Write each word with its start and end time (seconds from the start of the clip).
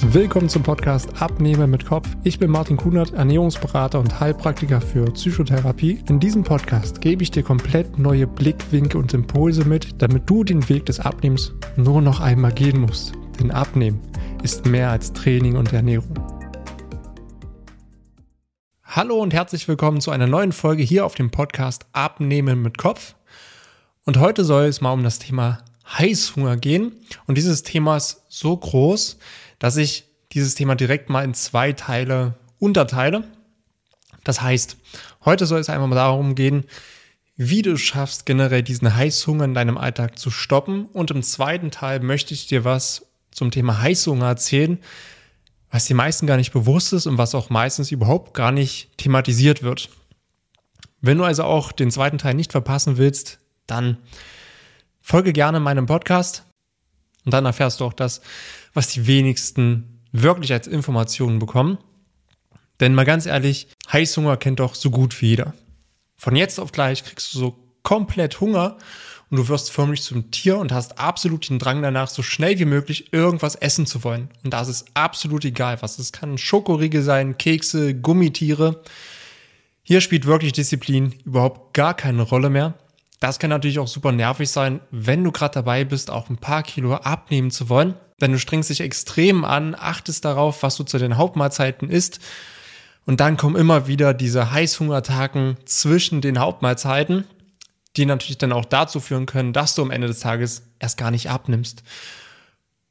Willkommen 0.00 0.48
zum 0.48 0.62
Podcast 0.62 1.20
Abnehmen 1.20 1.70
mit 1.72 1.84
Kopf. 1.84 2.08
Ich 2.22 2.38
bin 2.38 2.52
Martin 2.52 2.76
Kunert, 2.76 3.14
Ernährungsberater 3.14 3.98
und 3.98 4.20
Heilpraktiker 4.20 4.80
für 4.80 5.04
Psychotherapie. 5.06 5.98
In 6.08 6.20
diesem 6.20 6.44
Podcast 6.44 7.00
gebe 7.00 7.24
ich 7.24 7.32
dir 7.32 7.42
komplett 7.42 7.98
neue 7.98 8.28
Blickwinkel 8.28 9.00
und 9.00 9.12
Impulse 9.12 9.64
mit, 9.64 10.00
damit 10.00 10.30
du 10.30 10.44
den 10.44 10.68
Weg 10.68 10.86
des 10.86 11.00
Abnehmens 11.00 11.52
nur 11.76 12.00
noch 12.00 12.20
einmal 12.20 12.52
gehen 12.52 12.80
musst. 12.80 13.12
Denn 13.40 13.50
Abnehmen 13.50 14.00
ist 14.44 14.66
mehr 14.66 14.90
als 14.90 15.12
Training 15.12 15.56
und 15.56 15.72
Ernährung. 15.72 16.14
Hallo 18.84 19.16
und 19.16 19.34
herzlich 19.34 19.66
willkommen 19.66 20.00
zu 20.00 20.12
einer 20.12 20.28
neuen 20.28 20.52
Folge 20.52 20.84
hier 20.84 21.04
auf 21.04 21.16
dem 21.16 21.32
Podcast 21.32 21.86
Abnehmen 21.92 22.62
mit 22.62 22.78
Kopf. 22.78 23.16
Und 24.04 24.18
heute 24.18 24.44
soll 24.44 24.66
es 24.66 24.80
mal 24.80 24.92
um 24.92 25.02
das 25.02 25.18
Thema 25.18 25.58
Heißhunger 25.98 26.56
gehen. 26.56 26.92
Und 27.26 27.36
dieses 27.36 27.62
Thema 27.62 27.96
ist 27.96 28.22
so 28.28 28.56
groß, 28.56 29.18
dass 29.58 29.76
ich 29.76 30.04
dieses 30.32 30.54
Thema 30.54 30.74
direkt 30.74 31.10
mal 31.10 31.24
in 31.24 31.34
zwei 31.34 31.72
Teile 31.72 32.34
unterteile. 32.58 33.24
Das 34.24 34.40
heißt, 34.40 34.76
heute 35.24 35.46
soll 35.46 35.60
es 35.60 35.70
einmal 35.70 35.90
darum 35.90 36.34
gehen, 36.34 36.64
wie 37.36 37.62
du 37.62 37.76
schaffst, 37.76 38.26
generell 38.26 38.62
diesen 38.62 38.94
Heißhunger 38.94 39.44
in 39.44 39.54
deinem 39.54 39.78
Alltag 39.78 40.18
zu 40.18 40.30
stoppen. 40.30 40.86
Und 40.86 41.10
im 41.12 41.22
zweiten 41.22 41.70
Teil 41.70 42.00
möchte 42.00 42.34
ich 42.34 42.48
dir 42.48 42.64
was 42.64 43.06
zum 43.30 43.50
Thema 43.50 43.80
Heißhunger 43.80 44.26
erzählen, 44.26 44.78
was 45.70 45.84
die 45.84 45.94
meisten 45.94 46.26
gar 46.26 46.36
nicht 46.36 46.52
bewusst 46.52 46.92
ist 46.92 47.06
und 47.06 47.18
was 47.18 47.34
auch 47.34 47.50
meistens 47.50 47.92
überhaupt 47.92 48.34
gar 48.34 48.50
nicht 48.50 48.96
thematisiert 48.98 49.62
wird. 49.62 49.90
Wenn 51.00 51.18
du 51.18 51.24
also 51.24 51.44
auch 51.44 51.70
den 51.70 51.90
zweiten 51.92 52.18
Teil 52.18 52.34
nicht 52.34 52.52
verpassen 52.52 52.96
willst, 52.96 53.38
dann 53.66 53.98
folge 55.00 55.32
gerne 55.32 55.60
meinem 55.60 55.86
Podcast 55.86 56.44
und 57.28 57.34
dann 57.34 57.44
erfährst 57.44 57.80
du 57.80 57.84
auch 57.84 57.92
das, 57.92 58.22
was 58.72 58.88
die 58.88 59.06
wenigsten 59.06 60.00
wirklich 60.12 60.50
als 60.50 60.66
Informationen 60.66 61.38
bekommen. 61.38 61.76
Denn 62.80 62.94
mal 62.94 63.04
ganz 63.04 63.26
ehrlich, 63.26 63.68
Heißhunger 63.92 64.38
kennt 64.38 64.60
doch 64.60 64.74
so 64.74 64.90
gut 64.90 65.20
wie 65.20 65.26
jeder. 65.26 65.52
Von 66.16 66.36
jetzt 66.36 66.58
auf 66.58 66.72
gleich 66.72 67.04
kriegst 67.04 67.34
du 67.34 67.38
so 67.38 67.58
komplett 67.82 68.40
Hunger 68.40 68.78
und 69.28 69.36
du 69.36 69.48
wirst 69.48 69.70
förmlich 69.70 70.00
zum 70.00 70.30
Tier 70.30 70.56
und 70.56 70.72
hast 70.72 70.98
absolut 70.98 71.50
den 71.50 71.58
Drang 71.58 71.82
danach, 71.82 72.08
so 72.08 72.22
schnell 72.22 72.58
wie 72.58 72.64
möglich 72.64 73.12
irgendwas 73.12 73.56
essen 73.56 73.84
zu 73.84 74.04
wollen. 74.04 74.30
Und 74.42 74.54
da 74.54 74.62
ist 74.62 74.86
absolut 74.94 75.44
egal, 75.44 75.82
was 75.82 75.98
es 75.98 76.12
kann. 76.12 76.38
Schokoriegel 76.38 77.02
sein, 77.02 77.36
Kekse, 77.36 77.94
Gummitiere. 77.94 78.82
Hier 79.82 80.00
spielt 80.00 80.24
wirklich 80.24 80.54
Disziplin 80.54 81.12
überhaupt 81.26 81.74
gar 81.74 81.92
keine 81.92 82.22
Rolle 82.22 82.48
mehr. 82.48 82.72
Das 83.20 83.38
kann 83.38 83.50
natürlich 83.50 83.78
auch 83.78 83.88
super 83.88 84.12
nervig 84.12 84.48
sein, 84.50 84.80
wenn 84.90 85.24
du 85.24 85.32
gerade 85.32 85.54
dabei 85.54 85.84
bist, 85.84 86.10
auch 86.10 86.30
ein 86.30 86.38
paar 86.38 86.62
Kilo 86.62 86.94
abnehmen 86.94 87.50
zu 87.50 87.68
wollen. 87.68 87.94
Denn 88.20 88.32
du 88.32 88.38
strengst 88.38 88.70
dich 88.70 88.80
extrem 88.80 89.44
an, 89.44 89.74
achtest 89.74 90.24
darauf, 90.24 90.62
was 90.62 90.76
du 90.76 90.84
zu 90.84 90.98
den 90.98 91.16
Hauptmahlzeiten 91.16 91.90
isst. 91.90 92.20
Und 93.06 93.20
dann 93.20 93.36
kommen 93.36 93.56
immer 93.56 93.86
wieder 93.86 94.12
diese 94.12 94.52
Heißhungerattacken 94.52 95.56
zwischen 95.64 96.20
den 96.20 96.38
Hauptmahlzeiten, 96.38 97.24
die 97.96 98.06
natürlich 98.06 98.38
dann 98.38 98.52
auch 98.52 98.64
dazu 98.64 99.00
führen 99.00 99.26
können, 99.26 99.52
dass 99.52 99.74
du 99.74 99.82
am 99.82 99.90
Ende 99.90 100.08
des 100.08 100.20
Tages 100.20 100.62
erst 100.78 100.98
gar 100.98 101.10
nicht 101.10 101.30
abnimmst. 101.30 101.82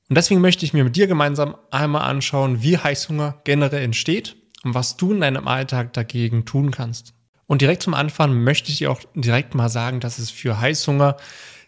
Und 0.10 0.18
deswegen 0.18 0.42
möchte 0.42 0.66
ich 0.66 0.74
mir 0.74 0.84
mit 0.84 0.96
dir 0.96 1.08
gemeinsam 1.08 1.56
einmal 1.70 2.10
anschauen, 2.10 2.62
wie 2.64 2.78
Heißhunger 2.78 3.42
generell 3.44 3.84
entsteht 3.84 4.38
und 4.64 4.74
was 4.74 4.98
du 4.98 5.12
in 5.14 5.22
deinem 5.22 5.48
Alltag 5.48 5.94
dagegen 5.94 6.46
tun 6.46 6.72
kannst. 6.72 7.14
Und 7.48 7.62
direkt 7.62 7.84
zum 7.84 7.94
Anfang 7.94 8.44
möchte 8.44 8.72
ich 8.72 8.88
auch 8.88 9.02
direkt 9.16 9.56
mal 9.56 9.70
sagen, 9.70 10.00
dass 10.00 10.20
es 10.20 10.30
für 10.30 10.60
Heißhunger 10.60 11.18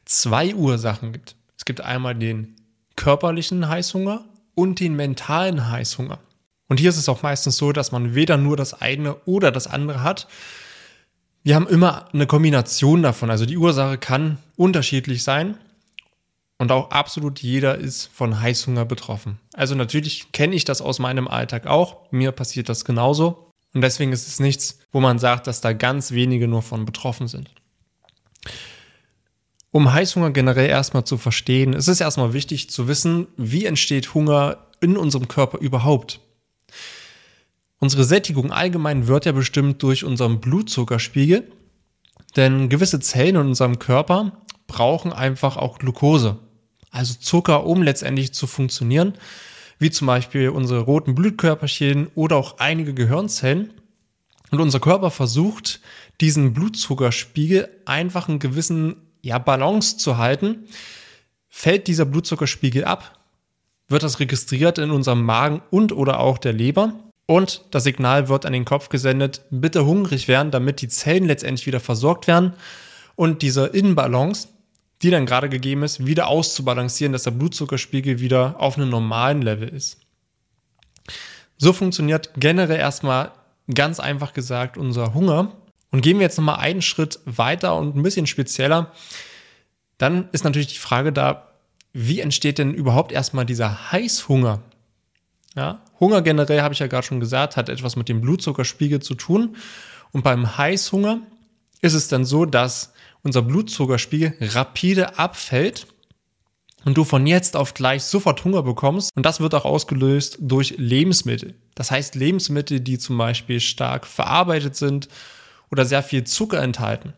zwei 0.05 0.53
Ursachen 0.53 1.13
gibt. 1.13 1.35
Es 1.57 1.65
gibt 1.65 1.81
einmal 1.81 2.15
den 2.15 2.55
körperlichen 2.95 3.67
Heißhunger 3.67 4.25
und 4.55 4.79
den 4.81 4.95
mentalen 4.95 5.71
Heißhunger. 5.71 6.19
Und 6.67 6.79
hier 6.79 6.89
ist 6.89 6.97
es 6.97 7.09
auch 7.09 7.23
meistens 7.23 7.57
so, 7.57 7.71
dass 7.71 7.91
man 7.91 8.13
weder 8.13 8.37
nur 8.37 8.57
das 8.57 8.79
eine 8.79 9.15
oder 9.25 9.51
das 9.51 9.67
andere 9.67 10.03
hat. 10.03 10.27
Wir 11.43 11.55
haben 11.55 11.67
immer 11.67 12.13
eine 12.13 12.27
Kombination 12.27 13.01
davon. 13.01 13.31
Also 13.31 13.45
die 13.45 13.57
Ursache 13.57 13.97
kann 13.97 14.37
unterschiedlich 14.57 15.23
sein. 15.23 15.57
Und 16.57 16.73
auch 16.73 16.91
absolut 16.91 17.39
jeder 17.39 17.77
ist 17.77 18.09
von 18.13 18.41
Heißhunger 18.41 18.83
betroffen. 18.83 19.39
Also 19.53 19.75
natürlich 19.75 20.33
kenne 20.33 20.55
ich 20.55 20.65
das 20.65 20.81
aus 20.81 20.99
meinem 20.99 21.29
Alltag 21.29 21.67
auch. 21.67 22.11
Mir 22.11 22.33
passiert 22.33 22.67
das 22.67 22.83
genauso. 22.83 23.48
Und 23.73 23.81
deswegen 23.81 24.11
ist 24.11 24.27
es 24.27 24.39
nichts, 24.39 24.79
wo 24.91 24.99
man 24.99 25.19
sagt, 25.19 25.47
dass 25.47 25.61
da 25.61 25.73
ganz 25.73 26.11
wenige 26.11 26.47
nur 26.47 26.61
von 26.61 26.85
betroffen 26.85 27.27
sind. 27.27 27.51
Um 29.71 29.93
Heißhunger 29.93 30.31
generell 30.31 30.67
erstmal 30.67 31.03
zu 31.03 31.17
verstehen, 31.17 31.73
ist 31.73 31.87
es 31.87 32.01
erstmal 32.01 32.33
wichtig 32.33 32.69
zu 32.71 32.87
wissen, 32.87 33.27
wie 33.37 33.65
entsteht 33.65 34.15
Hunger 34.15 34.65
in 34.81 34.97
unserem 34.97 35.27
Körper 35.27 35.59
überhaupt. 35.59 36.19
Unsere 37.77 38.03
Sättigung 38.03 38.51
allgemein 38.51 39.07
wird 39.07 39.25
ja 39.25 39.31
bestimmt 39.31 39.83
durch 39.83 40.03
unseren 40.03 40.41
Blutzuckerspiegel, 40.41 41.49
denn 42.35 42.69
gewisse 42.69 42.99
Zellen 42.99 43.35
in 43.35 43.47
unserem 43.47 43.77
Körper 43.77 44.41
brauchen 44.67 45.13
einfach 45.13 45.55
auch 45.55 45.77
Glucose, 45.77 46.37
also 46.89 47.13
Zucker, 47.13 47.65
um 47.65 47.83
letztendlich 47.83 48.33
zu 48.33 48.47
funktionieren 48.47 49.13
wie 49.79 49.89
zum 49.89 50.07
Beispiel 50.07 50.49
unsere 50.49 50.81
roten 50.81 51.15
Blutkörperchen 51.15 52.07
oder 52.15 52.35
auch 52.35 52.59
einige 52.59 52.93
Gehirnzellen. 52.93 53.73
Und 54.51 54.59
unser 54.59 54.79
Körper 54.79 55.09
versucht, 55.09 55.79
diesen 56.21 56.53
Blutzuckerspiegel 56.53 57.69
einfach 57.85 58.27
einen 58.27 58.39
gewissen 58.39 58.97
ja, 59.21 59.37
Balance 59.37 59.97
zu 59.97 60.17
halten. 60.17 60.65
Fällt 61.47 61.87
dieser 61.87 62.05
Blutzuckerspiegel 62.05 62.83
ab, 62.83 63.19
wird 63.87 64.03
das 64.03 64.19
registriert 64.19 64.77
in 64.77 64.91
unserem 64.91 65.23
Magen 65.23 65.61
und 65.71 65.93
oder 65.93 66.19
auch 66.19 66.37
der 66.37 66.53
Leber. 66.53 66.93
Und 67.25 67.61
das 67.71 67.83
Signal 67.83 68.27
wird 68.27 68.45
an 68.45 68.53
den 68.53 68.65
Kopf 68.65 68.89
gesendet, 68.89 69.41
bitte 69.49 69.85
hungrig 69.85 70.27
werden, 70.27 70.51
damit 70.51 70.81
die 70.81 70.87
Zellen 70.87 71.25
letztendlich 71.25 71.67
wieder 71.67 71.79
versorgt 71.79 72.27
werden. 72.27 72.53
Und 73.15 73.41
diese 73.41 73.67
Inbalance, 73.67 74.47
die 75.01 75.09
dann 75.09 75.25
gerade 75.25 75.49
gegeben 75.49 75.83
ist, 75.83 76.05
wieder 76.05 76.27
auszubalancieren, 76.27 77.13
dass 77.13 77.23
der 77.23 77.31
Blutzuckerspiegel 77.31 78.19
wieder 78.19 78.59
auf 78.59 78.77
einem 78.77 78.89
normalen 78.89 79.41
Level 79.41 79.69
ist. 79.69 79.97
So 81.57 81.73
funktioniert 81.73 82.31
generell 82.35 82.79
erstmal 82.79 83.31
ganz 83.73 83.99
einfach 83.99 84.33
gesagt 84.33 84.77
unser 84.77 85.13
Hunger. 85.13 85.53
Und 85.91 86.01
gehen 86.01 86.19
wir 86.19 86.23
jetzt 86.23 86.37
nochmal 86.37 86.59
einen 86.59 86.81
Schritt 86.81 87.19
weiter 87.25 87.75
und 87.75 87.95
ein 87.95 88.03
bisschen 88.03 88.27
spezieller, 88.27 88.91
dann 89.97 90.29
ist 90.31 90.43
natürlich 90.43 90.67
die 90.67 90.79
Frage 90.79 91.11
da, 91.11 91.47
wie 91.93 92.19
entsteht 92.19 92.59
denn 92.59 92.73
überhaupt 92.73 93.11
erstmal 93.11 93.45
dieser 93.45 93.91
Heißhunger? 93.91 94.61
Ja, 95.55 95.81
Hunger 95.99 96.21
generell, 96.21 96.61
habe 96.61 96.73
ich 96.73 96.79
ja 96.79 96.87
gerade 96.87 97.05
schon 97.05 97.19
gesagt, 97.19 97.57
hat 97.57 97.69
etwas 97.69 97.95
mit 97.95 98.07
dem 98.07 98.21
Blutzuckerspiegel 98.21 99.01
zu 99.01 99.15
tun. 99.15 99.55
Und 100.11 100.23
beim 100.23 100.57
Heißhunger 100.57 101.21
ist 101.81 101.93
es 101.93 102.07
dann 102.07 102.23
so, 102.23 102.45
dass 102.45 102.93
unser 103.23 103.41
Blutzuckerspiegel 103.41 104.35
rapide 104.39 105.17
abfällt 105.17 105.87
und 106.85 106.97
du 106.97 107.03
von 107.03 107.27
jetzt 107.27 107.55
auf 107.55 107.73
gleich 107.73 108.03
sofort 108.03 108.43
Hunger 108.43 108.63
bekommst. 108.63 109.11
Und 109.15 109.25
das 109.25 109.39
wird 109.39 109.53
auch 109.53 109.65
ausgelöst 109.65 110.37
durch 110.39 110.75
Lebensmittel. 110.77 111.55
Das 111.75 111.91
heißt 111.91 112.15
Lebensmittel, 112.15 112.79
die 112.79 112.97
zum 112.97 113.17
Beispiel 113.17 113.59
stark 113.59 114.07
verarbeitet 114.07 114.75
sind 114.75 115.09
oder 115.71 115.85
sehr 115.85 116.03
viel 116.03 116.23
Zucker 116.23 116.61
enthalten. 116.61 117.13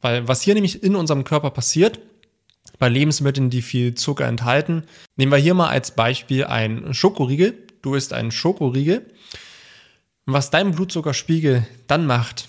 Weil 0.00 0.26
was 0.28 0.42
hier 0.42 0.54
nämlich 0.54 0.82
in 0.82 0.96
unserem 0.96 1.24
Körper 1.24 1.50
passiert, 1.50 2.00
bei 2.78 2.88
Lebensmitteln, 2.88 3.50
die 3.50 3.62
viel 3.62 3.94
Zucker 3.94 4.26
enthalten, 4.26 4.84
nehmen 5.16 5.32
wir 5.32 5.38
hier 5.38 5.54
mal 5.54 5.68
als 5.68 5.90
Beispiel 5.90 6.44
ein 6.44 6.94
Schokoriegel. 6.94 7.54
Du 7.82 7.94
isst 7.94 8.12
einen 8.12 8.30
Schokoriegel. 8.30 9.06
Und 10.26 10.32
was 10.32 10.50
dein 10.50 10.72
Blutzuckerspiegel 10.72 11.66
dann 11.86 12.06
macht, 12.06 12.48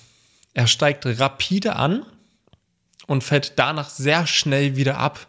er 0.54 0.68
steigt 0.68 1.06
rapide 1.06 1.76
an 1.76 2.06
und 3.12 3.26
fällt 3.26 3.60
danach 3.60 3.90
sehr 3.90 4.26
schnell 4.26 4.78
wieder 4.78 4.98
ab. 4.98 5.28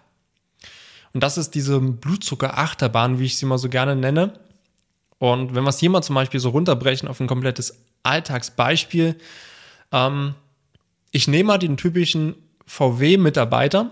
Und 1.13 1.21
das 1.21 1.37
ist 1.37 1.57
diese 1.57 1.81
Blutzucker-Achterbahn, 1.81 3.19
wie 3.19 3.25
ich 3.25 3.37
sie 3.37 3.45
mal 3.45 3.59
so 3.59 3.69
gerne 3.69 3.97
nenne. 3.97 4.39
Und 5.19 5.57
wenn 5.57 5.65
wir 5.65 5.71
es 5.71 5.83
mal 5.83 6.01
zum 6.01 6.15
Beispiel 6.15 6.39
so 6.39 6.51
runterbrechen 6.51 7.09
auf 7.09 7.19
ein 7.19 7.27
komplettes 7.27 7.81
Alltagsbeispiel, 8.05 9.17
ähm, 9.91 10.35
ich 11.11 11.27
nehme 11.27 11.49
mal 11.49 11.59
den 11.59 11.77
typischen 11.77 12.37
VW-Mitarbeiter, 12.67 13.91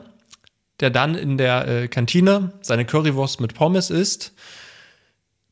der 0.79 0.91
dann 0.91 1.17
in 1.17 1.37
der 1.37 1.67
äh, 1.67 1.89
Kantine 1.89 2.53
seine 2.63 2.85
Currywurst 2.85 3.41
mit 3.41 3.55
Pommes 3.55 3.91
isst. 3.91 4.33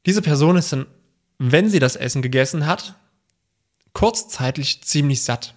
Diese 0.06 0.22
Person 0.22 0.56
ist 0.56 0.72
dann, 0.72 0.86
wenn 1.38 1.68
sie 1.68 1.80
das 1.80 1.96
Essen 1.96 2.22
gegessen 2.22 2.66
hat, 2.66 2.94
kurzzeitig 3.94 4.84
ziemlich 4.84 5.24
satt. 5.24 5.54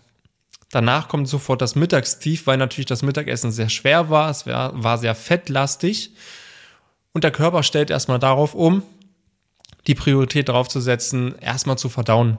Danach 0.71 1.09
kommt 1.09 1.27
sofort 1.27 1.61
das 1.61 1.75
Mittagstief, 1.75 2.47
weil 2.47 2.57
natürlich 2.57 2.85
das 2.85 3.03
Mittagessen 3.03 3.51
sehr 3.51 3.69
schwer 3.69 4.09
war. 4.09 4.29
Es 4.29 4.45
war, 4.45 4.81
war 4.81 4.97
sehr 4.97 5.15
fettlastig. 5.15 6.11
Und 7.11 7.23
der 7.25 7.31
Körper 7.31 7.61
stellt 7.63 7.89
erstmal 7.89 8.19
darauf 8.19 8.55
um, 8.55 8.83
die 9.87 9.95
Priorität 9.95 10.47
darauf 10.47 10.69
zu 10.69 10.79
setzen, 10.79 11.37
erstmal 11.39 11.77
zu 11.77 11.89
verdauen. 11.89 12.37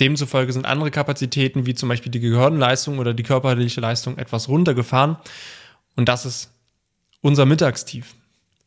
Demzufolge 0.00 0.52
sind 0.52 0.66
andere 0.66 0.90
Kapazitäten, 0.90 1.66
wie 1.66 1.74
zum 1.74 1.88
Beispiel 1.88 2.10
die 2.10 2.20
Gehirnleistung 2.20 2.98
oder 2.98 3.14
die 3.14 3.22
körperliche 3.22 3.80
Leistung, 3.80 4.18
etwas 4.18 4.48
runtergefahren. 4.48 5.16
Und 5.96 6.08
das 6.08 6.26
ist 6.26 6.52
unser 7.20 7.46
Mittagstief. 7.46 8.14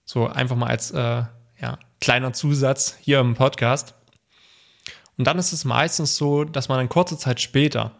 So 0.05 0.27
einfach 0.27 0.55
mal 0.55 0.67
als 0.67 0.91
äh, 0.91 1.23
ja, 1.61 1.79
kleiner 1.99 2.33
Zusatz 2.33 2.97
hier 3.01 3.19
im 3.19 3.35
Podcast. 3.35 3.93
Und 5.17 5.25
dann 5.25 5.37
ist 5.37 5.53
es 5.53 5.65
meistens 5.65 6.17
so, 6.17 6.43
dass 6.43 6.67
man 6.67 6.79
eine 6.79 6.89
kurze 6.89 7.17
Zeit 7.17 7.39
später, 7.39 7.91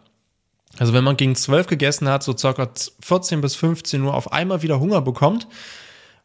also 0.78 0.92
wenn 0.92 1.04
man 1.04 1.16
gegen 1.16 1.34
12 1.34 1.66
gegessen 1.66 2.08
hat, 2.08 2.22
so 2.22 2.36
circa 2.36 2.70
14 3.00 3.40
bis 3.40 3.54
15 3.54 4.02
Uhr 4.02 4.14
auf 4.14 4.32
einmal 4.32 4.62
wieder 4.62 4.80
Hunger 4.80 5.00
bekommt. 5.00 5.46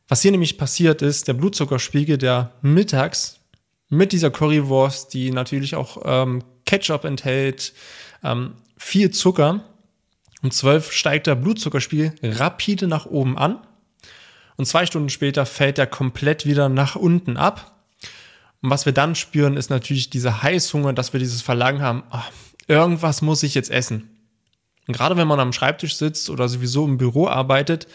Was 0.08 0.22
hier 0.22 0.32
nämlich 0.32 0.58
passiert 0.58 1.02
ist, 1.02 1.28
der 1.28 1.34
Blutzuckerspiegel, 1.34 2.18
der 2.18 2.54
mittags 2.62 3.40
mit 3.90 4.14
dieser 4.14 4.32
Currywurst, 4.32 5.14
die 5.14 5.32
natürlich 5.32 5.76
auch 5.76 6.02
ähm, 6.06 6.44
Ketchup 6.66 7.04
enthält, 7.04 7.74
ähm, 8.24 8.54
viel 8.78 9.12
Zucker, 9.12 9.64
um 10.42 10.52
12 10.52 10.92
steigt 10.92 11.28
der 11.28 11.36
Blutzuckerspiegel 11.36 12.14
rapide 12.22 12.88
nach 12.88 13.06
oben 13.06 13.38
an 13.38 13.60
und 14.56 14.66
zwei 14.66 14.86
Stunden 14.86 15.10
später 15.10 15.46
fällt 15.46 15.78
er 15.78 15.88
komplett 15.88 16.46
wieder 16.46 16.68
nach 16.70 16.96
unten 16.96 17.38
ab. 17.38 17.80
Und 18.62 18.72
was 18.72 18.86
wir 18.86 18.94
dann 18.94 19.16
spüren, 19.16 19.56
ist 19.56 19.70
natürlich 19.70 20.10
dieser 20.10 20.42
Heißhunger, 20.42 20.94
dass 20.94 21.14
wir 21.14 21.20
dieses 21.20 21.42
Verlangen 21.42 21.82
haben, 21.82 22.04
oh, 22.12 22.20
irgendwas 22.68 23.22
muss 23.22 23.44
ich 23.44 23.54
jetzt 23.54 23.70
essen. 23.70 24.17
Und 24.88 24.96
gerade 24.96 25.18
wenn 25.18 25.28
man 25.28 25.40
am 25.40 25.54
Schreibtisch 25.54 25.96
sitzt 25.96 26.30
oder 26.30 26.48
sowieso 26.48 26.86
im 26.86 26.98
Büro 26.98 27.28
arbeitet, 27.28 27.88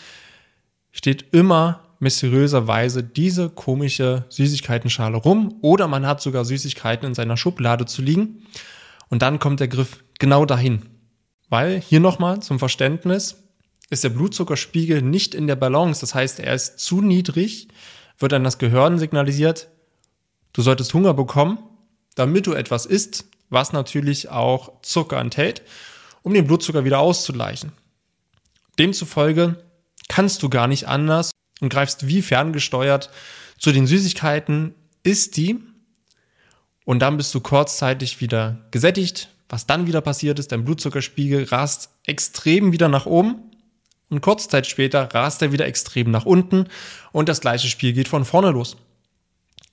steht 0.93 1.33
immer 1.33 1.81
mysteriöserweise 1.99 3.03
diese 3.03 3.49
komische 3.49 4.25
Süßigkeitenschale 4.29 5.17
rum 5.17 5.59
oder 5.63 5.89
man 5.89 6.07
hat 6.07 6.21
sogar 6.21 6.45
Süßigkeiten 6.45 7.07
in 7.07 7.15
seiner 7.15 7.37
Schublade 7.37 7.87
zu 7.87 8.03
liegen. 8.03 8.47
Und 9.09 9.23
dann 9.23 9.39
kommt 9.39 9.61
der 9.61 9.69
Griff 9.69 10.05
genau 10.19 10.45
dahin. 10.45 10.83
Weil 11.49 11.81
hier 11.81 12.01
nochmal 12.01 12.41
zum 12.41 12.59
Verständnis, 12.59 13.43
ist 13.93 14.05
der 14.05 14.09
Blutzuckerspiegel 14.09 15.03
nicht 15.03 15.35
in 15.35 15.47
der 15.47 15.55
Balance. 15.55 16.01
Das 16.01 16.15
heißt, 16.15 16.41
er 16.41 16.55
ist 16.55 16.79
zu 16.79 17.03
niedrig, 17.03 17.69
wird 18.19 18.33
an 18.33 18.43
das 18.43 18.57
Gehirn 18.57 18.99
signalisiert, 18.99 19.69
du 20.55 20.63
solltest 20.63 20.95
Hunger 20.95 21.13
bekommen, 21.13 21.59
damit 22.15 22.47
du 22.47 22.55
etwas 22.55 22.87
isst, 22.87 23.27
was 23.51 23.75
natürlich 23.75 24.31
auch 24.31 24.81
Zucker 24.81 25.21
enthält, 25.21 25.63
um 26.23 26.35
den 26.35 26.47
Blutzucker 26.47 26.85
wieder 26.85 27.01
auszugleichen. 27.01 27.73
Demzufolge 28.79 29.63
kannst 30.09 30.43
du 30.43 30.49
gar 30.49 30.67
nicht 30.67 30.89
anders 30.89 31.31
und 31.61 31.73
greifst 31.73 32.07
wie 32.07 32.23
ferngesteuert 32.23 33.11
zu 33.59 33.73
den 33.73 33.87
Süßigkeiten, 33.87 34.75
isst 35.03 35.37
die 35.37 35.61
und 36.85 37.01
dann 37.01 37.17
bist 37.17 37.35
du 37.35 37.41
kurzzeitig 37.41 38.21
wieder 38.21 38.59
gesättigt. 38.71 39.29
Was 39.49 39.67
dann 39.67 39.87
wieder 39.87 40.01
passiert 40.01 40.39
ist, 40.39 40.51
dein 40.51 40.65
Blutzuckerspiegel 40.65 41.45
rast 41.45 41.91
extrem 42.07 42.73
wieder 42.73 42.89
nach 42.89 43.07
oben 43.07 43.51
und 44.09 44.21
kurze 44.21 44.49
Zeit 44.49 44.67
später 44.67 45.15
rast 45.15 45.43
er 45.43 45.53
wieder 45.53 45.67
extrem 45.67 46.11
nach 46.11 46.25
unten 46.25 46.69
und 47.13 47.29
das 47.29 47.41
gleiche 47.41 47.69
Spiel 47.69 47.93
geht 47.93 48.09
von 48.09 48.25
vorne 48.25 48.51
los. 48.51 48.77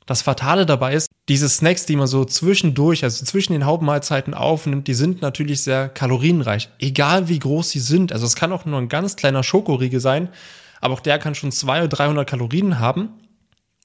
Das 0.05 0.21
Fatale 0.21 0.65
dabei 0.65 0.95
ist, 0.95 1.08
diese 1.29 1.47
Snacks, 1.47 1.85
die 1.85 1.95
man 1.95 2.07
so 2.07 2.25
zwischendurch, 2.25 3.03
also 3.03 3.23
zwischen 3.23 3.53
den 3.53 3.65
Hauptmahlzeiten 3.65 4.33
aufnimmt, 4.33 4.87
die 4.87 4.95
sind 4.95 5.21
natürlich 5.21 5.61
sehr 5.61 5.87
kalorienreich. 5.87 6.69
Egal 6.79 7.29
wie 7.29 7.37
groß 7.37 7.69
sie 7.69 7.79
sind. 7.79 8.11
Also 8.11 8.25
es 8.25 8.35
kann 8.35 8.51
auch 8.51 8.65
nur 8.65 8.79
ein 8.79 8.89
ganz 8.89 9.15
kleiner 9.15 9.43
Schokoriegel 9.43 9.99
sein, 9.99 10.29
aber 10.81 10.95
auch 10.95 10.99
der 10.99 11.19
kann 11.19 11.35
schon 11.35 11.51
200 11.51 11.85
oder 11.85 11.97
300 11.97 12.29
Kalorien 12.29 12.79
haben. 12.79 13.09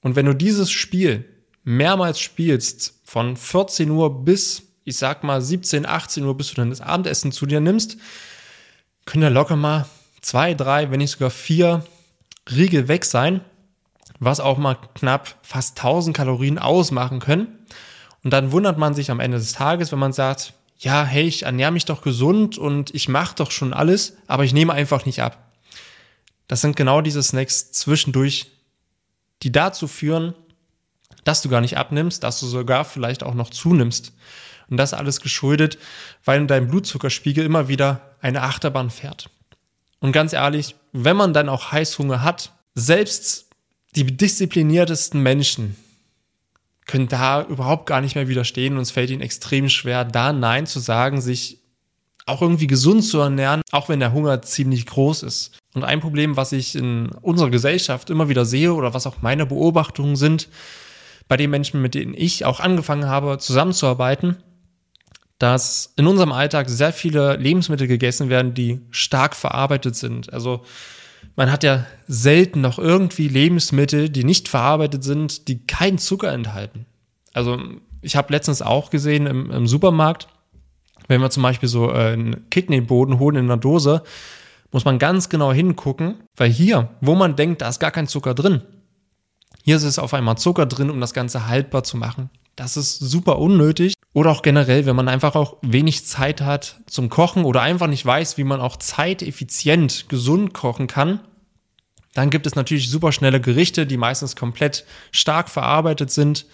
Und 0.01 0.15
wenn 0.15 0.25
du 0.25 0.33
dieses 0.33 0.71
Spiel 0.71 1.25
mehrmals 1.63 2.19
spielst, 2.19 2.99
von 3.03 3.37
14 3.37 3.91
Uhr 3.91 4.25
bis, 4.25 4.63
ich 4.83 4.97
sag 4.97 5.23
mal, 5.23 5.41
17, 5.41 5.85
18 5.85 6.23
Uhr, 6.25 6.35
bis 6.35 6.49
du 6.49 6.55
dann 6.55 6.71
das 6.71 6.81
Abendessen 6.81 7.31
zu 7.31 7.45
dir 7.45 7.59
nimmst, 7.59 7.97
können 9.05 9.21
da 9.21 9.29
locker 9.29 9.55
mal 9.55 9.87
zwei, 10.21 10.55
drei, 10.55 10.89
wenn 10.89 10.97
nicht 10.97 11.11
sogar 11.11 11.29
vier 11.29 11.85
Riegel 12.49 12.87
weg 12.87 13.05
sein, 13.05 13.41
was 14.19 14.39
auch 14.39 14.57
mal 14.57 14.77
knapp 14.95 15.37
fast 15.41 15.77
1000 15.77 16.15
Kalorien 16.15 16.57
ausmachen 16.59 17.19
können. 17.19 17.65
Und 18.23 18.31
dann 18.31 18.51
wundert 18.51 18.77
man 18.77 18.93
sich 18.93 19.11
am 19.11 19.19
Ende 19.19 19.37
des 19.37 19.53
Tages, 19.53 19.91
wenn 19.91 19.99
man 19.99 20.13
sagt, 20.13 20.53
ja, 20.77 21.03
hey, 21.03 21.23
ich 21.23 21.43
ernähre 21.43 21.71
mich 21.71 21.85
doch 21.85 22.01
gesund 22.01 22.57
und 22.57 22.93
ich 22.93 23.07
mache 23.07 23.35
doch 23.35 23.51
schon 23.51 23.73
alles, 23.73 24.17
aber 24.27 24.43
ich 24.43 24.53
nehme 24.53 24.73
einfach 24.73 25.05
nicht 25.05 25.21
ab. 25.21 25.53
Das 26.47 26.61
sind 26.61 26.75
genau 26.75 27.01
diese 27.01 27.23
Snacks 27.23 27.71
zwischendurch, 27.71 28.51
die 29.43 29.51
dazu 29.51 29.87
führen, 29.87 30.33
dass 31.23 31.41
du 31.41 31.49
gar 31.49 31.61
nicht 31.61 31.77
abnimmst, 31.77 32.23
dass 32.23 32.39
du 32.39 32.45
sogar 32.45 32.85
vielleicht 32.85 33.23
auch 33.23 33.33
noch 33.33 33.49
zunimmst. 33.49 34.13
Und 34.69 34.77
das 34.77 34.93
alles 34.93 35.21
geschuldet, 35.21 35.77
weil 36.23 36.45
dein 36.47 36.67
Blutzuckerspiegel 36.67 37.45
immer 37.45 37.67
wieder 37.67 38.15
eine 38.21 38.41
Achterbahn 38.41 38.89
fährt. 38.89 39.29
Und 39.99 40.11
ganz 40.11 40.33
ehrlich, 40.33 40.75
wenn 40.91 41.17
man 41.17 41.33
dann 41.33 41.49
auch 41.49 41.71
Heißhunger 41.71 42.23
hat, 42.23 42.51
selbst 42.73 43.44
die 43.95 44.05
diszipliniertesten 44.05 45.21
Menschen 45.21 45.75
können 46.85 47.07
da 47.07 47.43
überhaupt 47.43 47.87
gar 47.87 48.01
nicht 48.01 48.15
mehr 48.15 48.27
widerstehen 48.27 48.75
und 48.75 48.81
es 48.81 48.91
fällt 48.91 49.09
ihnen 49.09 49.21
extrem 49.21 49.69
schwer, 49.69 50.05
da 50.05 50.33
Nein 50.33 50.67
zu 50.67 50.79
sagen, 50.79 51.19
sich 51.21 51.59
auch 52.27 52.41
irgendwie 52.41 52.67
gesund 52.67 53.03
zu 53.03 53.19
ernähren, 53.19 53.61
auch 53.71 53.89
wenn 53.89 53.99
der 53.99 54.13
Hunger 54.13 54.41
ziemlich 54.41 54.85
groß 54.85 55.23
ist. 55.23 55.57
Und 55.73 55.83
ein 55.83 55.99
Problem, 55.99 56.37
was 56.37 56.51
ich 56.51 56.75
in 56.75 57.09
unserer 57.21 57.49
Gesellschaft 57.49 58.09
immer 58.09 58.29
wieder 58.29 58.45
sehe 58.45 58.73
oder 58.73 58.93
was 58.93 59.07
auch 59.07 59.21
meine 59.21 59.45
Beobachtungen 59.45 60.15
sind, 60.15 60.49
bei 61.27 61.37
den 61.37 61.49
Menschen, 61.49 61.81
mit 61.81 61.95
denen 61.95 62.13
ich 62.15 62.45
auch 62.45 62.59
angefangen 62.59 63.07
habe, 63.07 63.37
zusammenzuarbeiten, 63.37 64.37
dass 65.39 65.93
in 65.97 66.07
unserem 66.07 66.31
Alltag 66.31 66.69
sehr 66.69 66.93
viele 66.93 67.35
Lebensmittel 67.35 67.87
gegessen 67.87 68.29
werden, 68.29 68.53
die 68.53 68.81
stark 68.89 69.35
verarbeitet 69.35 69.95
sind. 69.95 70.31
Also 70.31 70.63
man 71.35 71.51
hat 71.51 71.63
ja 71.63 71.85
selten 72.07 72.61
noch 72.61 72.79
irgendwie 72.79 73.27
Lebensmittel, 73.27 74.09
die 74.09 74.23
nicht 74.23 74.47
verarbeitet 74.47 75.03
sind, 75.03 75.47
die 75.47 75.65
keinen 75.65 75.97
Zucker 75.97 76.31
enthalten. 76.31 76.85
Also 77.33 77.59
ich 78.01 78.15
habe 78.15 78.31
letztens 78.31 78.61
auch 78.61 78.89
gesehen 78.89 79.27
im, 79.27 79.51
im, 79.51 79.67
Supermarkt, 79.67 80.27
wenn 81.07 81.21
wir 81.21 81.29
zum 81.29 81.43
Beispiel 81.43 81.69
so 81.69 81.91
äh, 81.91 82.13
einen 82.13 82.49
Kidneyboden 82.49 83.19
holen 83.19 83.35
in 83.35 83.45
einer 83.45 83.57
Dose, 83.57 84.03
muss 84.71 84.85
man 84.85 84.99
ganz 84.99 85.29
genau 85.29 85.51
hingucken, 85.51 86.15
weil 86.35 86.49
hier, 86.49 86.89
wo 87.01 87.15
man 87.15 87.35
denkt, 87.35 87.61
da 87.61 87.69
ist 87.69 87.79
gar 87.79 87.91
kein 87.91 88.07
Zucker 88.07 88.33
drin, 88.33 88.61
hier 89.63 89.75
ist 89.75 89.83
es 89.83 89.97
auf 89.97 90.13
einmal 90.13 90.37
Zucker 90.37 90.67
drin, 90.67 90.91
um 90.91 91.01
das 91.01 91.13
Ganze 91.13 91.47
haltbar 91.47 91.83
zu 91.83 91.97
machen. 91.97 92.29
Das 92.55 92.77
ist 92.77 92.99
super 92.99 93.39
unnötig. 93.39 93.94
Oder 94.15 94.31
auch 94.31 94.43
generell, 94.43 94.85
wenn 94.85 94.95
man 94.95 95.09
einfach 95.09 95.35
auch 95.35 95.57
wenig 95.61 96.05
Zeit 96.05 96.39
hat 96.39 96.77
zum 96.85 97.09
Kochen 97.09 97.43
oder 97.43 97.61
einfach 97.61 97.87
nicht 97.87 98.05
weiß, 98.05 98.37
wie 98.37 98.45
man 98.45 98.61
auch 98.61 98.77
zeiteffizient 98.77 100.07
gesund 100.07 100.53
kochen 100.53 100.87
kann, 100.87 101.19
dann 102.13 102.29
gibt 102.29 102.47
es 102.47 102.55
natürlich 102.55 102.89
super 102.89 103.11
schnelle 103.11 103.41
Gerichte, 103.41 103.85
die 103.85 103.97
meistens 103.97 104.37
komplett 104.37 104.85
stark 105.11 105.49
verarbeitet 105.49 106.11
sind. 106.11 106.45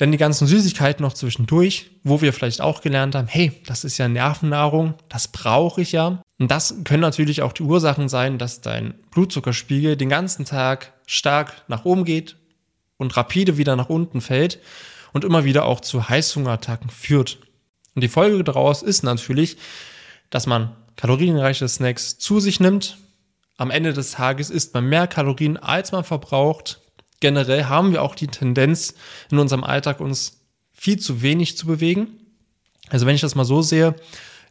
Denn 0.00 0.10
die 0.10 0.18
ganzen 0.18 0.48
Süßigkeiten 0.48 1.04
noch 1.04 1.12
zwischendurch, 1.12 1.92
wo 2.02 2.20
wir 2.20 2.32
vielleicht 2.32 2.60
auch 2.60 2.80
gelernt 2.80 3.14
haben, 3.14 3.28
hey, 3.28 3.52
das 3.66 3.84
ist 3.84 3.98
ja 3.98 4.08
Nervennahrung, 4.08 4.94
das 5.08 5.28
brauche 5.28 5.82
ich 5.82 5.92
ja. 5.92 6.20
Und 6.40 6.50
das 6.50 6.74
können 6.82 7.02
natürlich 7.02 7.42
auch 7.42 7.52
die 7.52 7.62
Ursachen 7.62 8.08
sein, 8.08 8.38
dass 8.38 8.60
dein 8.60 8.94
Blutzuckerspiegel 9.12 9.96
den 9.96 10.08
ganzen 10.08 10.46
Tag 10.46 10.94
stark 11.06 11.62
nach 11.68 11.84
oben 11.84 12.04
geht 12.04 12.34
und 12.96 13.16
rapide 13.16 13.56
wieder 13.56 13.76
nach 13.76 13.88
unten 13.88 14.20
fällt 14.20 14.58
und 15.12 15.24
immer 15.24 15.44
wieder 15.44 15.64
auch 15.64 15.80
zu 15.80 16.08
Heißhungerattacken 16.08 16.90
führt. 16.90 17.38
Und 17.94 18.02
die 18.02 18.08
Folge 18.08 18.42
daraus 18.44 18.82
ist 18.82 19.02
natürlich, 19.02 19.56
dass 20.30 20.46
man 20.46 20.74
kalorienreiche 20.96 21.68
Snacks 21.68 22.18
zu 22.18 22.40
sich 22.40 22.60
nimmt. 22.60 22.98
Am 23.56 23.70
Ende 23.70 23.92
des 23.92 24.12
Tages 24.12 24.50
isst 24.50 24.74
man 24.74 24.88
mehr 24.88 25.06
Kalorien, 25.06 25.56
als 25.56 25.92
man 25.92 26.04
verbraucht. 26.04 26.80
Generell 27.20 27.64
haben 27.64 27.92
wir 27.92 28.02
auch 28.02 28.14
die 28.14 28.26
Tendenz 28.26 28.94
in 29.30 29.38
unserem 29.38 29.62
Alltag 29.62 30.00
uns 30.00 30.40
viel 30.72 30.98
zu 30.98 31.22
wenig 31.22 31.56
zu 31.56 31.66
bewegen. 31.66 32.08
Also 32.88 33.06
wenn 33.06 33.14
ich 33.14 33.20
das 33.20 33.34
mal 33.34 33.44
so 33.44 33.62
sehe, 33.62 33.94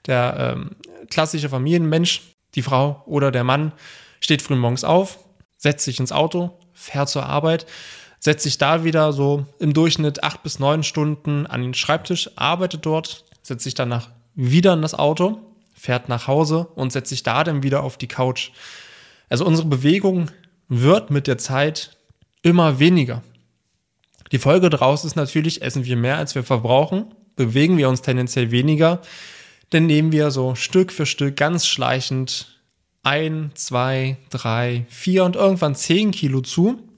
der 0.05 0.55
ähm, 0.55 0.75
klassische 1.09 1.49
Familienmensch, 1.49 2.21
die 2.55 2.61
Frau 2.61 3.03
oder 3.05 3.31
der 3.31 3.43
Mann 3.43 3.73
steht 4.19 4.41
früh 4.41 4.55
morgens 4.55 4.83
auf, 4.83 5.19
setzt 5.57 5.85
sich 5.85 5.99
ins 5.99 6.11
Auto, 6.11 6.57
fährt 6.73 7.09
zur 7.09 7.25
Arbeit 7.25 7.65
setzt 8.21 8.43
sich 8.43 8.57
da 8.59 8.85
wieder 8.85 9.11
so 9.11 9.45
im 9.59 9.73
Durchschnitt 9.73 10.23
acht 10.23 10.43
bis 10.43 10.59
neun 10.59 10.83
Stunden 10.83 11.47
an 11.47 11.63
den 11.63 11.73
Schreibtisch, 11.73 12.29
arbeitet 12.37 12.85
dort, 12.85 13.25
setzt 13.41 13.63
sich 13.63 13.73
danach 13.73 14.09
wieder 14.35 14.73
in 14.73 14.83
das 14.83 14.93
Auto, 14.93 15.39
fährt 15.73 16.07
nach 16.07 16.27
Hause 16.27 16.67
und 16.75 16.93
setzt 16.93 17.09
sich 17.09 17.23
da 17.23 17.43
dann 17.43 17.63
wieder 17.63 17.83
auf 17.83 17.97
die 17.97 18.07
Couch. 18.07 18.51
Also 19.27 19.45
unsere 19.45 19.67
Bewegung 19.67 20.29
wird 20.69 21.09
mit 21.09 21.25
der 21.25 21.39
Zeit 21.39 21.97
immer 22.43 22.79
weniger. 22.79 23.23
Die 24.31 24.37
Folge 24.37 24.69
daraus 24.69 25.03
ist 25.03 25.15
natürlich, 25.15 25.63
essen 25.63 25.85
wir 25.85 25.97
mehr, 25.97 26.17
als 26.17 26.35
wir 26.35 26.43
verbrauchen, 26.43 27.13
bewegen 27.35 27.77
wir 27.77 27.89
uns 27.89 28.03
tendenziell 28.03 28.51
weniger, 28.51 29.01
dann 29.71 29.87
nehmen 29.87 30.11
wir 30.11 30.29
so 30.29 30.53
Stück 30.53 30.91
für 30.91 31.07
Stück 31.07 31.37
ganz 31.37 31.65
schleichend 31.65 32.59
ein, 33.03 33.51
zwei, 33.55 34.17
drei, 34.29 34.85
vier 34.89 35.23
und 35.23 35.35
irgendwann 35.35 35.73
zehn 35.73 36.11
Kilo 36.11 36.41
zu 36.41 36.90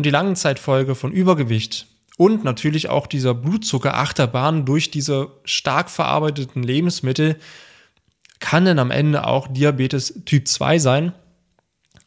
und 0.00 0.04
die 0.04 0.10
Langzeitfolge 0.10 0.94
von 0.94 1.12
Übergewicht 1.12 1.86
und 2.16 2.42
natürlich 2.42 2.88
auch 2.88 3.06
dieser 3.06 3.34
Blutzuckerachterbahn 3.34 4.64
durch 4.64 4.90
diese 4.90 5.32
stark 5.44 5.90
verarbeiteten 5.90 6.62
Lebensmittel 6.62 7.36
kann 8.38 8.64
dann 8.64 8.78
am 8.78 8.90
Ende 8.90 9.26
auch 9.26 9.46
Diabetes 9.46 10.22
Typ 10.24 10.48
2 10.48 10.78
sein. 10.78 11.12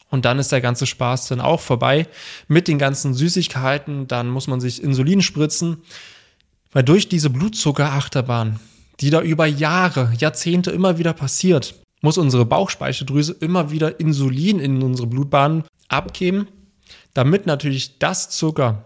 Und 0.10 0.26
dann 0.26 0.40
ist 0.40 0.52
der 0.52 0.60
ganze 0.60 0.88
Spaß 0.88 1.28
dann 1.28 1.40
auch 1.40 1.60
vorbei 1.60 2.08
mit 2.48 2.68
den 2.68 2.80
ganzen 2.80 3.14
Süßigkeiten. 3.14 4.08
Dann 4.08 4.28
muss 4.28 4.48
man 4.48 4.60
sich 4.60 4.82
Insulin 4.82 5.22
spritzen, 5.22 5.84
weil 6.72 6.82
durch 6.82 7.10
diese 7.10 7.30
Blutzuckerachterbahn, 7.30 8.60
die 9.02 9.12
da 9.12 9.22
über 9.22 9.46
Jahre, 9.46 10.12
Jahrzehnte 10.18 10.72
immer 10.72 10.98
wieder 10.98 11.14
passiert, 11.14 11.76
muss 12.02 12.18
unsere 12.18 12.46
Bauchspeicheldrüse 12.46 13.34
immer 13.34 13.70
wieder 13.70 14.00
Insulin 14.00 14.60
in 14.60 14.82
unsere 14.82 15.06
Blutbahn 15.06 15.64
abgeben, 15.90 16.48
damit 17.14 17.46
natürlich 17.46 18.00
das 18.00 18.30
Zucker, 18.30 18.84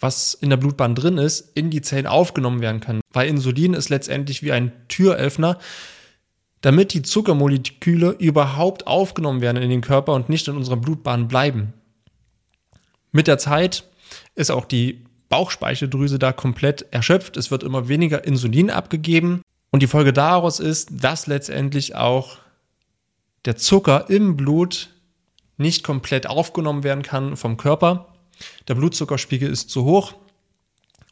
was 0.00 0.34
in 0.34 0.50
der 0.50 0.56
Blutbahn 0.56 0.94
drin 0.94 1.18
ist, 1.18 1.56
in 1.56 1.70
die 1.70 1.82
Zellen 1.82 2.06
aufgenommen 2.06 2.60
werden 2.60 2.80
kann. 2.80 3.00
Weil 3.12 3.28
Insulin 3.28 3.74
ist 3.74 3.88
letztendlich 3.88 4.42
wie 4.42 4.52
ein 4.52 4.72
Türöffner, 4.88 5.58
damit 6.60 6.94
die 6.94 7.02
Zuckermoleküle 7.02 8.10
überhaupt 8.18 8.86
aufgenommen 8.86 9.40
werden 9.40 9.62
in 9.62 9.70
den 9.70 9.82
Körper 9.82 10.14
und 10.14 10.28
nicht 10.28 10.48
in 10.48 10.56
unserer 10.56 10.76
Blutbahn 10.76 11.28
bleiben. 11.28 11.72
Mit 13.12 13.26
der 13.26 13.38
Zeit 13.38 13.84
ist 14.34 14.50
auch 14.50 14.64
die 14.64 15.04
Bauchspeicheldrüse 15.28 16.18
da 16.18 16.32
komplett 16.32 16.86
erschöpft. 16.90 17.36
Es 17.36 17.50
wird 17.50 17.62
immer 17.62 17.88
weniger 17.88 18.24
Insulin 18.24 18.70
abgegeben. 18.70 19.42
Und 19.70 19.82
die 19.82 19.86
Folge 19.88 20.12
daraus 20.12 20.60
ist, 20.60 20.88
dass 21.02 21.26
letztendlich 21.26 21.96
auch 21.96 22.38
der 23.44 23.56
Zucker 23.56 24.08
im 24.08 24.36
Blut 24.36 24.93
nicht 25.56 25.84
komplett 25.84 26.26
aufgenommen 26.26 26.82
werden 26.82 27.02
kann 27.02 27.36
vom 27.36 27.56
Körper. 27.56 28.14
Der 28.68 28.74
Blutzuckerspiegel 28.74 29.50
ist 29.50 29.70
zu 29.70 29.84
hoch. 29.84 30.14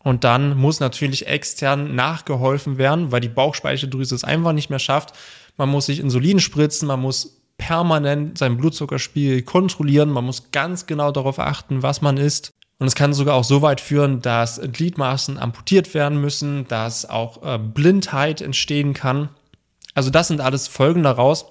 Und 0.03 0.25
dann 0.25 0.57
muss 0.57 0.81
natürlich 0.81 1.29
extern 1.29 1.95
nachgeholfen 1.95 2.77
werden, 2.77 3.13
weil 3.13 3.21
die 3.21 3.29
Bauchspeicheldrüse 3.29 4.15
es 4.15 4.25
einfach 4.25 4.53
nicht 4.53 4.69
mehr 4.69 4.81
schafft. 4.81 5.15
Man 5.57 5.69
muss 5.69 5.87
sich 5.87 6.01
Insulin 6.01 6.41
spritzen, 6.41 6.89
man 6.89 7.01
muss 7.01 7.41
permanent 7.57 8.39
seinen 8.39 8.57
Blutzuckerspiegel 8.57 9.43
kontrollieren, 9.43 10.11
man 10.11 10.25
muss 10.25 10.51
ganz 10.51 10.87
genau 10.87 11.13
darauf 11.13 11.39
achten, 11.39 11.83
was 11.83 12.03
man 12.03 12.17
isst. 12.17 12.51
Und 12.81 12.89
es 12.89 12.97
kann 12.97 13.13
sogar 13.13 13.37
auch 13.37 13.45
so 13.45 13.63
weit 13.63 13.81
führen, 13.81 14.21
dass 14.21 14.61
Gliedmaßen 14.61 15.39
amputiert 15.39 15.95
werden 15.95 16.21
müssen, 16.21 16.67
dass 16.67 17.09
auch 17.09 17.41
äh, 17.45 17.59
Blindheit 17.59 18.41
entstehen 18.41 18.93
kann. 18.93 19.29
Also 19.95 20.11
das 20.11 20.27
sind 20.27 20.41
alles 20.41 20.67
Folgen 20.67 21.05
daraus, 21.05 21.45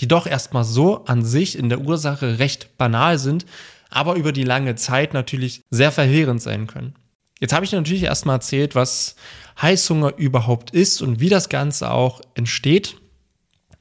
die 0.00 0.08
doch 0.08 0.26
erstmal 0.26 0.64
so 0.64 1.04
an 1.04 1.24
sich 1.24 1.58
in 1.58 1.68
der 1.68 1.80
Ursache 1.80 2.38
recht 2.38 2.76
banal 2.78 3.18
sind, 3.18 3.46
aber 3.90 4.14
über 4.14 4.32
die 4.32 4.44
lange 4.44 4.74
Zeit 4.76 5.14
natürlich 5.14 5.62
sehr 5.70 5.92
verheerend 5.92 6.42
sein 6.42 6.66
können. 6.66 6.94
Jetzt 7.40 7.52
habe 7.52 7.64
ich 7.64 7.72
natürlich 7.72 8.02
erstmal 8.02 8.36
erzählt, 8.36 8.74
was 8.74 9.14
Heißhunger 9.60 10.16
überhaupt 10.16 10.70
ist 10.70 11.02
und 11.02 11.20
wie 11.20 11.28
das 11.28 11.48
Ganze 11.48 11.90
auch 11.90 12.20
entsteht. 12.34 12.96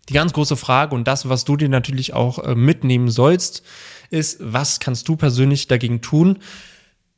Die 0.10 0.14
ganz 0.14 0.34
große 0.34 0.56
Frage 0.56 0.96
und 0.96 1.08
das, 1.08 1.28
was 1.28 1.44
du 1.44 1.58
dir 1.58 1.70
natürlich 1.70 2.14
auch 2.14 2.40
äh, 2.40 2.56
mitnehmen 2.56 3.10
sollst, 3.10 3.64
ist, 4.10 4.38
was 4.40 4.80
kannst 4.80 5.08
du 5.10 5.18
persönlich 5.18 5.68
dagegen 5.68 6.02
tun, 6.02 6.40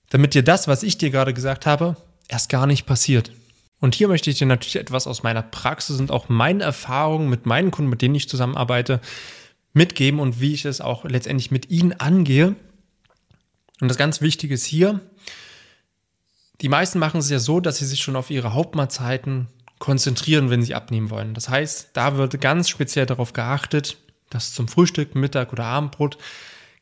damit 0.09 0.33
dir 0.33 0.43
das, 0.43 0.67
was 0.67 0.81
ich 0.81 0.97
dir 0.97 1.11
gerade 1.11 1.33
gesagt 1.33 1.65
habe, 1.65 1.97
erst 2.27 2.49
gar 2.49 2.65
nicht 2.65 2.85
passiert. 2.85 3.31
Und 3.79 3.95
hier 3.95 4.07
möchte 4.07 4.29
ich 4.29 4.37
dir 4.37 4.47
natürlich 4.47 4.75
etwas 4.75 5.07
aus 5.07 5.23
meiner 5.23 5.41
Praxis 5.41 5.99
und 5.99 6.11
auch 6.11 6.27
meine 6.29 6.63
Erfahrungen 6.63 7.29
mit 7.29 7.45
meinen 7.45 7.71
Kunden, 7.71 7.89
mit 7.89 8.01
denen 8.01 8.15
ich 8.15 8.27
zusammenarbeite, 8.27 8.99
mitgeben 9.73 10.19
und 10.19 10.41
wie 10.41 10.53
ich 10.53 10.65
es 10.65 10.81
auch 10.81 11.05
letztendlich 11.05 11.51
mit 11.51 11.69
ihnen 11.69 11.93
angehe. 11.93 12.55
Und 13.81 13.87
das 13.87 13.97
ganz 13.97 14.19
Wichtige 14.21 14.53
ist 14.53 14.65
hier, 14.65 14.99
die 16.61 16.69
meisten 16.69 16.99
machen 16.99 17.19
es 17.19 17.29
ja 17.29 17.39
so, 17.39 17.59
dass 17.59 17.77
sie 17.77 17.85
sich 17.85 18.01
schon 18.01 18.15
auf 18.15 18.29
ihre 18.29 18.53
Hauptmahlzeiten 18.53 19.47
konzentrieren, 19.77 20.49
wenn 20.49 20.61
sie 20.61 20.75
abnehmen 20.75 21.09
wollen. 21.09 21.33
Das 21.33 21.47
heißt, 21.47 21.91
da 21.93 22.17
wird 22.17 22.41
ganz 22.41 22.67
speziell 22.67 23.05
darauf 23.05 23.31
geachtet, 23.31 23.97
dass 24.29 24.53
zum 24.53 24.67
Frühstück, 24.67 25.15
Mittag 25.15 25.53
oder 25.53 25.63
Abendbrot 25.65 26.17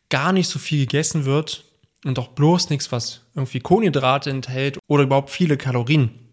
gar 0.09 0.33
nicht 0.33 0.49
so 0.49 0.57
viel 0.57 0.79
gegessen 0.79 1.25
wird 1.25 1.65
und 2.03 2.17
auch 2.17 2.29
bloß 2.29 2.69
nichts, 2.71 2.91
was 2.91 3.21
irgendwie 3.35 3.59
Kohlenhydrate 3.59 4.31
enthält 4.31 4.79
oder 4.87 5.03
überhaupt 5.03 5.29
viele 5.29 5.57
Kalorien. 5.57 6.26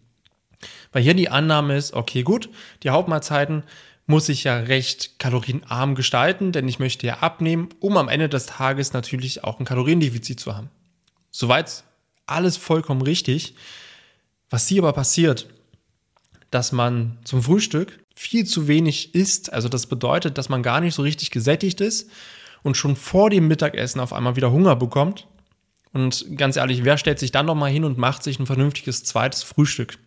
Weil 0.95 1.03
hier 1.03 1.13
die 1.13 1.27
Annahme 1.27 1.75
ist, 1.75 1.91
okay, 1.91 2.23
gut, 2.23 2.47
die 2.83 2.89
Hauptmahlzeiten 2.89 3.63
muss 4.05 4.29
ich 4.29 4.45
ja 4.45 4.55
recht 4.55 5.19
kalorienarm 5.19 5.93
gestalten, 5.93 6.53
denn 6.53 6.69
ich 6.69 6.79
möchte 6.79 7.05
ja 7.05 7.17
abnehmen, 7.17 7.67
um 7.81 7.97
am 7.97 8.07
Ende 8.07 8.29
des 8.29 8.45
Tages 8.45 8.93
natürlich 8.93 9.43
auch 9.43 9.59
ein 9.59 9.65
Kaloriendefizit 9.65 10.39
zu 10.39 10.55
haben. 10.55 10.69
Soweit 11.31 11.83
alles 12.27 12.55
vollkommen 12.55 13.01
richtig. 13.01 13.55
Was 14.49 14.69
hier 14.69 14.83
aber 14.83 14.93
passiert, 14.93 15.49
dass 16.49 16.71
man 16.71 17.17
zum 17.25 17.43
Frühstück 17.43 17.99
viel 18.15 18.45
zu 18.45 18.69
wenig 18.69 19.15
isst. 19.15 19.51
Also 19.51 19.67
das 19.67 19.87
bedeutet, 19.87 20.37
dass 20.37 20.47
man 20.47 20.63
gar 20.63 20.79
nicht 20.79 20.95
so 20.95 21.01
richtig 21.01 21.29
gesättigt 21.29 21.81
ist 21.81 22.09
und 22.63 22.77
schon 22.77 22.95
vor 22.95 23.29
dem 23.29 23.49
Mittagessen 23.49 23.99
auf 23.99 24.13
einmal 24.13 24.37
wieder 24.37 24.53
Hunger 24.53 24.77
bekommt. 24.77 25.27
Und 25.91 26.37
ganz 26.37 26.55
ehrlich, 26.55 26.85
wer 26.85 26.97
stellt 26.97 27.19
sich 27.19 27.33
dann 27.33 27.47
noch 27.47 27.55
mal 27.55 27.69
hin 27.69 27.83
und 27.83 27.97
macht 27.97 28.23
sich 28.23 28.39
ein 28.39 28.45
vernünftiges 28.45 29.03
zweites 29.03 29.43
Frühstück? 29.43 29.97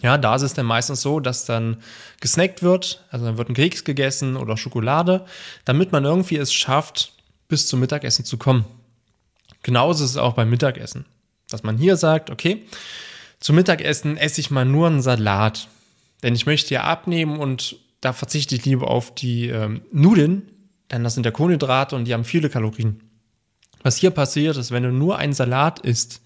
Ja, 0.00 0.16
da 0.16 0.36
ist 0.36 0.42
es 0.42 0.54
dann 0.54 0.66
meistens 0.66 1.00
so, 1.02 1.20
dass 1.20 1.44
dann 1.44 1.78
gesnackt 2.20 2.62
wird, 2.62 3.04
also 3.10 3.26
dann 3.26 3.38
wird 3.38 3.48
ein 3.48 3.54
Keks 3.54 3.84
gegessen 3.84 4.36
oder 4.36 4.56
Schokolade, 4.56 5.24
damit 5.64 5.92
man 5.92 6.04
irgendwie 6.04 6.36
es 6.36 6.52
schafft, 6.52 7.12
bis 7.48 7.66
zum 7.66 7.80
Mittagessen 7.80 8.24
zu 8.24 8.36
kommen. 8.36 8.64
Genauso 9.62 10.04
ist 10.04 10.10
es 10.10 10.16
auch 10.16 10.34
beim 10.34 10.50
Mittagessen. 10.50 11.04
Dass 11.50 11.62
man 11.62 11.78
hier 11.78 11.96
sagt, 11.96 12.30
okay, 12.30 12.64
zum 13.40 13.56
Mittagessen 13.56 14.16
esse 14.16 14.40
ich 14.40 14.50
mal 14.50 14.64
nur 14.64 14.86
einen 14.86 15.02
Salat. 15.02 15.68
Denn 16.22 16.34
ich 16.34 16.46
möchte 16.46 16.74
ja 16.74 16.84
abnehmen 16.84 17.38
und 17.38 17.76
da 18.00 18.12
verzichte 18.12 18.54
ich 18.54 18.64
lieber 18.64 18.88
auf 18.88 19.14
die 19.14 19.48
ähm, 19.48 19.82
Nudeln, 19.92 20.50
denn 20.90 21.04
das 21.04 21.14
sind 21.14 21.26
ja 21.26 21.32
Kohlenhydrate 21.32 21.96
und 21.96 22.04
die 22.04 22.14
haben 22.14 22.24
viele 22.24 22.50
Kalorien. 22.50 23.02
Was 23.82 23.96
hier 23.96 24.10
passiert 24.10 24.56
ist, 24.56 24.70
wenn 24.70 24.82
du 24.82 24.90
nur 24.90 25.18
einen 25.18 25.32
Salat 25.32 25.80
isst, 25.80 26.20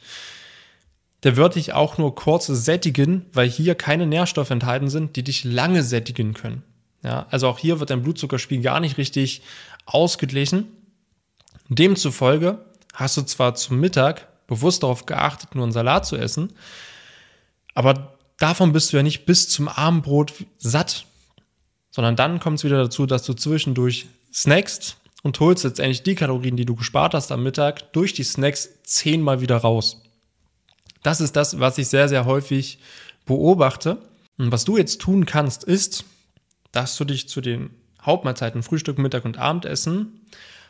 der 1.23 1.37
wird 1.37 1.55
dich 1.55 1.73
auch 1.73 1.99
nur 1.99 2.15
kurz 2.15 2.47
sättigen, 2.47 3.27
weil 3.33 3.49
hier 3.49 3.75
keine 3.75 4.07
Nährstoffe 4.07 4.51
enthalten 4.51 4.89
sind, 4.89 5.17
die 5.17 5.23
dich 5.23 5.45
lange 5.45 5.83
sättigen 5.83 6.35
können. 6.35 6.63
Ja, 7.03 7.27
also 7.31 7.49
auch 7.49 7.59
hier 7.59 7.81
wird 7.81 7.91
dein 7.91 8.03
Blutzuckerspiegel 8.03 8.63
gar 8.63 8.81
nicht 8.81 8.99
richtig 8.99 9.43
ausgeglichen. 9.87 10.69
Demzufolge 11.69 12.65
hast 12.95 13.17
du 13.17 13.23
zwar 13.23 13.55
zum 13.55 13.81
Mittag 13.81 14.29
bewusst 14.47 14.83
darauf 14.83 15.07
geachtet, 15.07 15.55
nur 15.55 15.65
einen 15.65 15.73
Salat 15.73 16.07
zu 16.07 16.17
essen, 16.17 16.53
aber 17.75 18.17
davon 18.39 18.73
bist 18.73 18.93
du 18.93 18.99
ja 18.99 19.03
nicht 19.03 19.25
bis 19.25 19.49
zum 19.49 19.69
Abendbrot 19.69 20.33
satt, 20.59 21.07
sondern 21.91 22.17
dann 22.17 22.41
kommt 22.41 22.59
es 22.59 22.65
wieder 22.65 22.83
dazu, 22.83 23.07
dass 23.07 23.23
du 23.23 23.35
zwischendurch 23.35 24.07
snackst 24.33 24.97
und 25.23 25.39
holst 25.41 25.65
letztendlich 25.65 26.03
die 26.03 26.15
Kalorien, 26.15 26.57
die 26.57 26.65
du 26.65 26.75
gespart 26.75 27.15
hast 27.15 27.33
am 27.33 27.43
Mittag, 27.43 27.93
durch 27.93 28.13
die 28.13 28.25
Snacks 28.25 28.83
zehnmal 28.85 29.41
wieder 29.41 29.57
raus. 29.57 30.03
Das 31.03 31.21
ist 31.21 31.37
das, 31.37 31.59
was 31.59 31.79
ich 31.79 31.89
sehr, 31.89 32.09
sehr 32.09 32.25
häufig 32.25 32.79
beobachte. 33.27 33.99
Und 34.39 34.53
was 34.53 34.65
du 34.65 34.77
jetzt 34.77 35.01
tun 35.01 35.27
kannst, 35.27 35.65
ist, 35.65 36.05
dass 36.73 36.97
du 36.97 37.05
dich 37.05 37.29
zu 37.29 37.41
den 37.41 37.71
Hauptmahlzeiten 38.01 38.63
Frühstück, 38.63 38.99
Mittag 38.99 39.25
und 39.25 39.39
Abendessen 39.39 40.21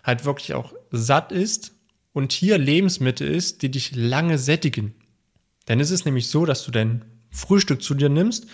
halt 0.02 0.24
wirklich 0.24 0.54
auch 0.54 0.72
satt 0.90 1.32
isst 1.32 1.72
und 2.12 2.32
hier 2.32 2.58
Lebensmittel 2.58 3.28
isst, 3.28 3.62
die 3.62 3.70
dich 3.70 3.94
lange 3.94 4.38
sättigen. 4.38 4.94
Denn 5.68 5.80
es 5.80 5.90
ist 5.90 6.04
nämlich 6.04 6.28
so, 6.28 6.44
dass 6.44 6.64
du 6.64 6.70
dein 6.70 7.04
Frühstück 7.30 7.82
zu 7.82 7.94
dir 7.94 8.08
nimmst, 8.08 8.46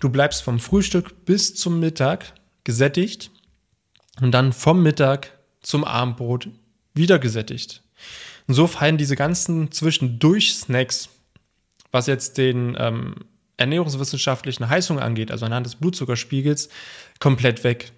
du 0.00 0.08
bleibst 0.08 0.42
vom 0.42 0.58
Frühstück 0.58 1.24
bis 1.24 1.54
zum 1.54 1.78
Mittag 1.78 2.34
gesättigt 2.64 3.30
und 4.20 4.32
dann 4.32 4.52
vom 4.52 4.82
Mittag 4.82 5.38
zum 5.62 5.84
Abendbrot 5.84 6.48
wieder 6.94 7.18
gesättigt. 7.18 7.82
Und 8.48 8.54
so 8.54 8.66
fallen 8.66 8.96
diese 8.96 9.16
ganzen 9.16 9.70
Zwischendurch-Snacks, 9.70 11.08
was 11.96 12.06
jetzt 12.06 12.36
den 12.36 12.76
ähm, 12.78 13.14
ernährungswissenschaftlichen 13.56 14.68
Heißung 14.68 15.00
angeht, 15.00 15.30
also 15.30 15.46
anhand 15.46 15.64
des 15.64 15.76
Blutzuckerspiegels, 15.76 16.68
komplett 17.20 17.64
weg. 17.64 17.92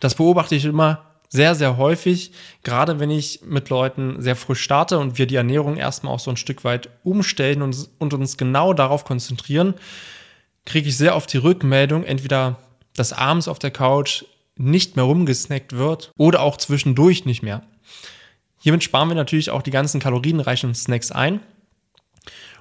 Das 0.00 0.14
beobachte 0.14 0.54
ich 0.54 0.64
immer 0.64 1.04
sehr, 1.28 1.54
sehr 1.54 1.76
häufig, 1.76 2.32
gerade 2.64 2.98
wenn 2.98 3.10
ich 3.10 3.42
mit 3.44 3.68
Leuten 3.68 4.20
sehr 4.20 4.34
früh 4.34 4.54
starte 4.54 4.98
und 4.98 5.18
wir 5.18 5.26
die 5.26 5.36
Ernährung 5.36 5.76
erstmal 5.76 6.14
auch 6.14 6.20
so 6.20 6.30
ein 6.30 6.38
Stück 6.38 6.64
weit 6.64 6.88
umstellen 7.04 7.60
und, 7.60 7.88
und 7.98 8.14
uns 8.14 8.38
genau 8.38 8.72
darauf 8.72 9.04
konzentrieren, 9.04 9.74
kriege 10.64 10.88
ich 10.88 10.96
sehr 10.96 11.14
oft 11.14 11.30
die 11.32 11.38
Rückmeldung, 11.38 12.02
entweder 12.04 12.58
dass 12.96 13.12
abends 13.12 13.46
auf 13.46 13.58
der 13.58 13.70
Couch 13.70 14.24
nicht 14.56 14.96
mehr 14.96 15.04
rumgesnackt 15.04 15.76
wird 15.76 16.12
oder 16.16 16.40
auch 16.40 16.56
zwischendurch 16.56 17.26
nicht 17.26 17.42
mehr. 17.42 17.62
Hiermit 18.58 18.82
sparen 18.82 19.08
wir 19.08 19.14
natürlich 19.14 19.50
auch 19.50 19.62
die 19.62 19.70
ganzen 19.70 20.00
kalorienreichen 20.00 20.74
Snacks 20.74 21.12
ein. 21.12 21.40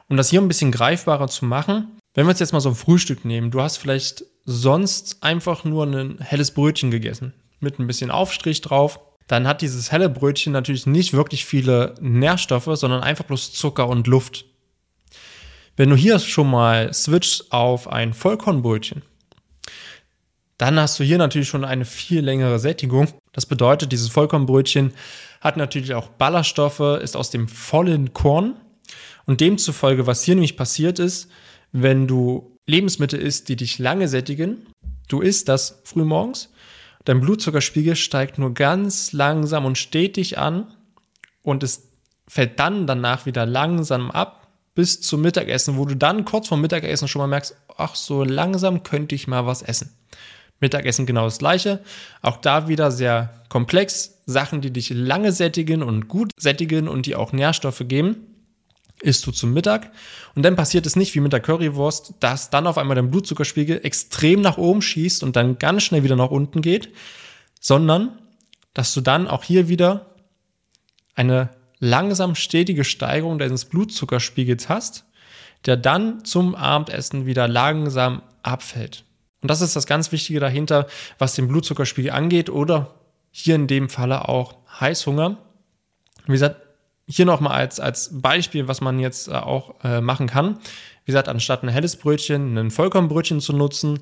Um 0.10 0.18
das 0.18 0.30
hier 0.30 0.42
ein 0.42 0.48
bisschen 0.48 0.72
greifbarer 0.72 1.28
zu 1.28 1.46
machen, 1.46 2.00
wenn 2.16 2.25
wir 2.25 2.32
uns 2.32 2.39
jetzt 2.39 2.51
mal 2.51 2.60
so 2.60 2.70
ein 2.70 2.75
Frühstück 2.75 3.24
nehmen, 3.24 3.51
du 3.51 3.62
hast 3.62 3.78
vielleicht 3.78 4.25
sonst 4.44 5.22
einfach 5.22 5.63
nur 5.63 5.86
ein 5.86 6.18
helles 6.20 6.51
Brötchen 6.51 6.89
gegessen 6.89 7.34
mit 7.60 7.80
ein 7.80 7.88
bisschen 7.88 8.10
Aufstrich 8.10 8.62
drauf. 8.62 9.00
Dann 9.28 9.48
hat 9.48 9.62
dieses 9.62 9.92
helle 9.92 10.10
Brötchen 10.10 10.51
natürlich 10.51 10.88
nicht 10.88 11.13
wirklich 11.13 11.46
viele 11.46 11.94
Nährstoffe, 12.01 12.70
sondern 12.74 13.04
einfach 13.04 13.25
bloß 13.25 13.54
Zucker 13.54 13.88
und 13.88 14.08
Luft. 14.08 14.46
Wenn 15.78 15.92
du 15.92 15.96
hier 15.96 16.18
schon 16.18 16.50
mal 16.50 16.92
switchst 16.92 17.51
auf 17.51 17.88
ein 17.88 18.13
Vollkornbrötchen, 18.13 19.04
dann 20.58 20.80
hast 20.80 21.00
du 21.00 21.04
hier 21.04 21.20
natürlich 21.20 21.48
schon 21.48 21.63
eine 21.63 21.86
viel 21.86 22.22
längere 22.22 22.60
Sättigung 22.60 23.08
Das 23.32 23.46
bedeutet, 23.46 23.92
dieses 23.92 24.10
Vollkornbrötchen 24.10 24.94
hat 25.39 25.56
natürlich 25.56 25.94
auch 25.94 26.10
Ballaststoffe, 26.10 27.00
ist 27.01 27.16
aus 27.16 27.30
dem 27.30 27.48
vollen 27.48 28.13
Korn. 28.13 28.56
Und 29.29 29.41
demzufolge, 29.41 30.07
was 30.07 30.24
hier 30.24 30.33
nämlich 30.33 30.57
passiert 30.57 30.98
ist, 30.98 31.29
wenn 31.71 32.07
du 32.07 32.57
Lebensmittel 32.65 33.19
isst, 33.19 33.48
die 33.48 33.55
dich 33.55 33.77
lange 33.77 34.07
sättigen, 34.07 34.65
du 35.07 35.21
isst 35.21 35.48
das 35.50 35.81
frühmorgens, 35.83 36.50
dein 37.05 37.21
Blutzuckerspiegel 37.21 37.95
steigt 37.95 38.39
nur 38.39 38.55
ganz 38.55 39.13
langsam 39.13 39.65
und 39.65 39.77
stetig 39.77 40.39
an 40.39 40.74
und 41.43 41.62
es 41.62 41.91
fällt 42.27 42.59
dann 42.59 42.88
danach 42.88 43.27
wieder 43.27 43.45
langsam 43.45 44.09
ab 44.09 44.48
bis 44.74 45.00
zum 45.00 45.21
Mittagessen, 45.21 45.77
wo 45.77 45.86
du 45.86 45.95
dann 45.95 46.25
kurz 46.25 46.48
vor 46.48 46.57
Mittagessen 46.57 47.07
schon 47.07 47.19
mal 47.19 47.27
merkst, 47.27 47.55
ach, 47.77 47.93
so 47.93 48.24
langsam 48.24 48.81
könnte 48.81 49.13
ich 49.13 49.27
mal 49.27 49.45
was 49.45 49.62
essen. 49.62 49.91
Mittagessen 50.59 51.05
genau 51.05 51.25
das 51.25 51.38
gleiche. 51.38 51.83
Auch 52.24 52.38
da 52.38 52.67
wieder 52.67 52.89
sehr 52.89 53.43
komplex. 53.48 54.15
Sachen, 54.25 54.62
die 54.62 54.71
dich 54.71 54.89
lange 54.89 55.31
sättigen 55.31 55.83
und 55.83 56.07
gut 56.07 56.31
sättigen 56.36 56.88
und 56.88 57.05
die 57.05 57.15
auch 57.15 57.31
Nährstoffe 57.31 57.83
geben, 57.88 58.28
isst 59.01 59.25
du 59.25 59.32
zum 59.32 59.53
Mittag. 59.53 59.91
Und 60.36 60.44
dann 60.44 60.56
passiert 60.56 60.86
es 60.86 60.96
nicht 60.96 61.15
wie 61.15 61.20
mit 61.20 61.34
der 61.34 61.39
Currywurst, 61.39 62.15
dass 62.20 62.50
dann 62.50 62.68
auf 62.68 62.77
einmal 62.77 62.96
dein 62.96 63.12
Blutzuckerspiegel 63.12 63.82
extrem 63.84 64.41
nach 64.41 64.58
oben 64.58 64.82
schießt 64.82 65.24
und 65.24 65.36
dann 65.36 65.60
ganz 65.60 65.84
schnell 65.84 66.03
wieder 66.03 66.15
nach 66.15 66.32
unten 66.32 66.62
geht, 66.62 66.94
sondern 67.60 68.20
dass 68.74 68.94
du 68.94 69.01
dann 69.01 69.27
auch 69.27 69.44
hier 69.44 69.68
wieder 69.68 70.15
eine 71.15 71.50
langsam 71.79 72.36
stetige 72.36 72.84
Steigerung 72.84 73.39
deines 73.39 73.65
Blutzuckerspiegels 73.65 74.70
hast, 74.70 75.06
der 75.65 75.77
dann 75.77 76.24
zum 76.25 76.56
Abendessen 76.56 77.25
wieder 77.25 77.48
langsam 77.48 78.22
abfällt. 78.44 79.06
Und 79.41 79.50
das 79.50 79.62
ist 79.62 79.75
das 79.75 79.86
ganz 79.86 80.12
Wichtige 80.12 80.39
dahinter, 80.39 80.88
was 81.18 81.36
den 81.36 81.48
Blutzuckerspiegel 81.48 82.12
angeht 82.12 82.50
oder 82.50 82.96
hier 83.32 83.56
in 83.56 83.68
dem 83.68 83.89
Falle 83.89 84.27
auch 84.27 84.56
Heißhunger. 84.79 85.38
Wie 86.25 86.32
gesagt, 86.34 86.62
hier 87.10 87.25
nochmal 87.25 87.54
als, 87.54 87.80
als 87.80 88.10
Beispiel, 88.12 88.68
was 88.68 88.82
man 88.82 89.00
jetzt 89.00 89.28
äh, 89.28 89.32
auch 89.32 89.75
äh, 89.84 90.00
machen 90.00 90.28
kann. 90.28 90.60
Wie 91.06 91.12
gesagt, 91.12 91.28
anstatt 91.28 91.63
ein 91.63 91.70
helles 91.70 91.96
Brötchen, 91.96 92.58
ein 92.58 92.72
Vollkornbrötchen 92.72 93.42
zu 93.42 93.54
nutzen. 93.54 94.00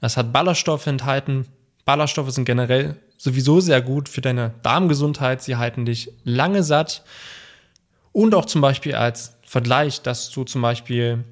Das 0.00 0.16
hat 0.16 0.32
Ballaststoffe 0.32 0.86
enthalten. 0.86 1.46
Ballaststoffe 1.86 2.30
sind 2.30 2.44
generell 2.44 2.96
sowieso 3.16 3.60
sehr 3.60 3.80
gut 3.80 4.08
für 4.08 4.20
deine 4.20 4.52
Darmgesundheit. 4.62 5.42
Sie 5.42 5.56
halten 5.56 5.86
dich 5.86 6.12
lange 6.24 6.62
satt. 6.62 7.04
Und 8.12 8.34
auch 8.34 8.44
zum 8.44 8.60
Beispiel 8.60 8.94
als 8.94 9.38
Vergleich, 9.46 10.02
dass 10.02 10.30
du 10.30 10.44
zum 10.44 10.60
Beispiel 10.60 11.24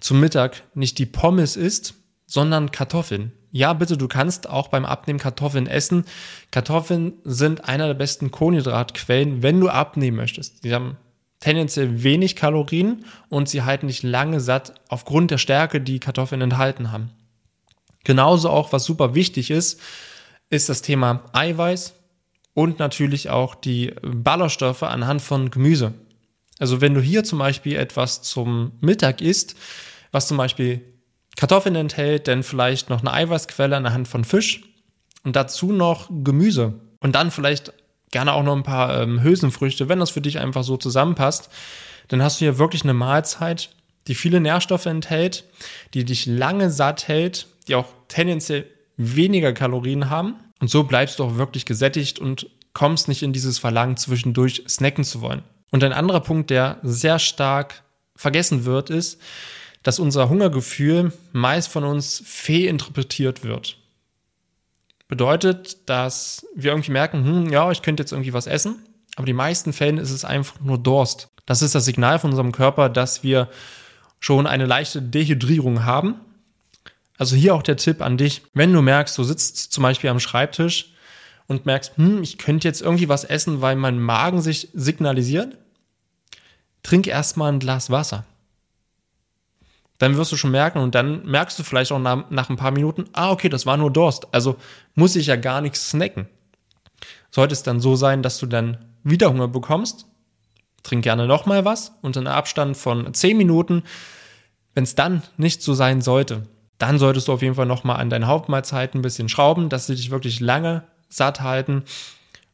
zum 0.00 0.20
Mittag 0.20 0.62
nicht 0.74 0.98
die 0.98 1.06
Pommes 1.06 1.56
isst, 1.56 1.94
sondern 2.26 2.70
Kartoffeln. 2.70 3.32
Ja, 3.50 3.72
bitte, 3.72 3.96
du 3.96 4.08
kannst 4.08 4.48
auch 4.48 4.68
beim 4.68 4.84
Abnehmen 4.84 5.18
Kartoffeln 5.18 5.66
essen. 5.66 6.04
Kartoffeln 6.50 7.14
sind 7.24 7.64
einer 7.64 7.86
der 7.86 7.94
besten 7.94 8.30
Kohlenhydratquellen, 8.30 9.42
wenn 9.42 9.60
du 9.60 9.68
abnehmen 9.68 10.16
möchtest. 10.16 10.62
Sie 10.62 10.74
haben 10.74 10.96
tendenziell 11.40 12.02
wenig 12.02 12.36
Kalorien 12.36 13.04
und 13.28 13.48
sie 13.48 13.62
halten 13.62 13.86
dich 13.86 14.02
lange 14.02 14.40
satt 14.40 14.74
aufgrund 14.88 15.30
der 15.30 15.38
Stärke, 15.38 15.80
die 15.80 16.00
Kartoffeln 16.00 16.42
enthalten 16.42 16.92
haben. 16.92 17.10
Genauso 18.04 18.50
auch, 18.50 18.72
was 18.72 18.84
super 18.84 19.14
wichtig 19.14 19.50
ist, 19.50 19.80
ist 20.50 20.68
das 20.68 20.82
Thema 20.82 21.24
Eiweiß 21.32 21.94
und 22.54 22.78
natürlich 22.78 23.30
auch 23.30 23.54
die 23.54 23.94
Ballaststoffe 24.02 24.82
anhand 24.82 25.22
von 25.22 25.50
Gemüse. 25.50 25.94
Also 26.58 26.80
wenn 26.80 26.94
du 26.94 27.00
hier 27.00 27.24
zum 27.24 27.38
Beispiel 27.38 27.76
etwas 27.76 28.22
zum 28.22 28.72
Mittag 28.80 29.20
isst, 29.20 29.54
was 30.10 30.26
zum 30.26 30.36
Beispiel 30.36 30.82
Kartoffeln 31.38 31.76
enthält, 31.76 32.26
dann 32.26 32.42
vielleicht 32.42 32.90
noch 32.90 33.00
eine 33.00 33.12
Eiweißquelle 33.12 33.76
anhand 33.76 34.08
von 34.08 34.24
Fisch 34.24 34.62
und 35.22 35.36
dazu 35.36 35.70
noch 35.70 36.10
Gemüse. 36.10 36.80
Und 36.98 37.14
dann 37.14 37.30
vielleicht 37.30 37.72
gerne 38.10 38.32
auch 38.32 38.42
noch 38.42 38.56
ein 38.56 38.64
paar 38.64 39.00
ähm, 39.00 39.22
Hülsenfrüchte, 39.22 39.88
wenn 39.88 40.00
das 40.00 40.10
für 40.10 40.20
dich 40.20 40.40
einfach 40.40 40.64
so 40.64 40.76
zusammenpasst, 40.76 41.48
dann 42.08 42.24
hast 42.24 42.40
du 42.40 42.44
hier 42.44 42.58
wirklich 42.58 42.82
eine 42.82 42.92
Mahlzeit, 42.92 43.70
die 44.08 44.16
viele 44.16 44.40
Nährstoffe 44.40 44.86
enthält, 44.86 45.44
die 45.94 46.04
dich 46.04 46.26
lange 46.26 46.72
satt 46.72 47.06
hält, 47.06 47.46
die 47.68 47.76
auch 47.76 47.86
tendenziell 48.08 48.66
weniger 48.96 49.52
Kalorien 49.52 50.10
haben. 50.10 50.34
Und 50.58 50.70
so 50.70 50.82
bleibst 50.82 51.20
du 51.20 51.24
auch 51.24 51.36
wirklich 51.36 51.66
gesättigt 51.66 52.18
und 52.18 52.50
kommst 52.72 53.06
nicht 53.06 53.22
in 53.22 53.32
dieses 53.32 53.60
Verlangen 53.60 53.96
zwischendurch 53.96 54.64
snacken 54.68 55.04
zu 55.04 55.20
wollen. 55.20 55.44
Und 55.70 55.84
ein 55.84 55.92
anderer 55.92 56.20
Punkt, 56.20 56.50
der 56.50 56.78
sehr 56.82 57.20
stark 57.20 57.84
vergessen 58.16 58.64
wird, 58.64 58.90
ist, 58.90 59.20
dass 59.82 59.98
unser 59.98 60.28
Hungergefühl 60.28 61.12
meist 61.32 61.68
von 61.68 61.84
uns 61.84 62.22
fehlinterpretiert 62.24 63.44
wird. 63.44 63.78
Bedeutet, 65.06 65.88
dass 65.88 66.46
wir 66.54 66.72
irgendwie 66.72 66.92
merken, 66.92 67.24
hm, 67.24 67.50
ja, 67.50 67.70
ich 67.70 67.82
könnte 67.82 68.02
jetzt 68.02 68.12
irgendwie 68.12 68.34
was 68.34 68.46
essen, 68.46 68.84
aber 69.16 69.26
die 69.26 69.32
meisten 69.32 69.72
Fällen 69.72 69.98
ist 69.98 70.10
es 70.10 70.24
einfach 70.24 70.60
nur 70.60 70.78
Durst. 70.78 71.28
Das 71.46 71.62
ist 71.62 71.74
das 71.74 71.86
Signal 71.86 72.18
von 72.18 72.30
unserem 72.30 72.52
Körper, 72.52 72.88
dass 72.88 73.22
wir 73.22 73.48
schon 74.20 74.46
eine 74.46 74.66
leichte 74.66 75.00
Dehydrierung 75.00 75.84
haben. 75.84 76.16
Also 77.16 77.34
hier 77.34 77.54
auch 77.54 77.62
der 77.62 77.76
Tipp 77.76 78.02
an 78.02 78.18
dich, 78.18 78.42
wenn 78.52 78.72
du 78.72 78.82
merkst, 78.82 79.16
du 79.16 79.24
sitzt 79.24 79.72
zum 79.72 79.82
Beispiel 79.82 80.10
am 80.10 80.20
Schreibtisch 80.20 80.92
und 81.46 81.66
merkst, 81.66 81.96
hm, 81.96 82.22
ich 82.22 82.36
könnte 82.36 82.68
jetzt 82.68 82.82
irgendwie 82.82 83.08
was 83.08 83.24
essen, 83.24 83.62
weil 83.62 83.76
mein 83.76 83.98
Magen 83.98 84.42
sich 84.42 84.68
signalisiert, 84.74 85.56
trink 86.82 87.06
erstmal 87.06 87.50
ein 87.50 87.60
Glas 87.60 87.90
Wasser 87.90 88.26
dann 89.98 90.16
wirst 90.16 90.32
du 90.32 90.36
schon 90.36 90.52
merken 90.52 90.78
und 90.78 90.94
dann 90.94 91.24
merkst 91.26 91.58
du 91.58 91.64
vielleicht 91.64 91.92
auch 91.92 91.98
nach, 91.98 92.30
nach 92.30 92.48
ein 92.48 92.56
paar 92.56 92.70
Minuten, 92.70 93.04
ah, 93.12 93.30
okay, 93.30 93.48
das 93.48 93.66
war 93.66 93.76
nur 93.76 93.92
Durst. 93.92 94.28
Also 94.32 94.56
muss 94.94 95.16
ich 95.16 95.26
ja 95.26 95.36
gar 95.36 95.60
nichts 95.60 95.90
snacken. 95.90 96.28
Sollte 97.30 97.52
es 97.52 97.62
dann 97.62 97.80
so 97.80 97.96
sein, 97.96 98.22
dass 98.22 98.38
du 98.38 98.46
dann 98.46 98.78
wieder 99.02 99.30
Hunger 99.30 99.48
bekommst, 99.48 100.06
trink 100.82 101.02
gerne 101.02 101.26
nochmal 101.26 101.64
was 101.64 101.92
und 102.00 102.16
in 102.16 102.26
Abstand 102.26 102.76
von 102.76 103.12
10 103.12 103.36
Minuten, 103.36 103.82
wenn 104.74 104.84
es 104.84 104.94
dann 104.94 105.22
nicht 105.36 105.62
so 105.62 105.74
sein 105.74 106.00
sollte, 106.00 106.46
dann 106.78 106.98
solltest 106.98 107.28
du 107.28 107.32
auf 107.32 107.42
jeden 107.42 107.56
Fall 107.56 107.66
nochmal 107.66 108.00
an 108.00 108.10
deinen 108.10 108.28
Hauptmahlzeiten 108.28 109.00
ein 109.00 109.02
bisschen 109.02 109.28
schrauben, 109.28 109.68
dass 109.68 109.86
sie 109.86 109.96
dich 109.96 110.10
wirklich 110.10 110.38
lange 110.38 110.84
satt 111.08 111.40
halten. 111.40 111.82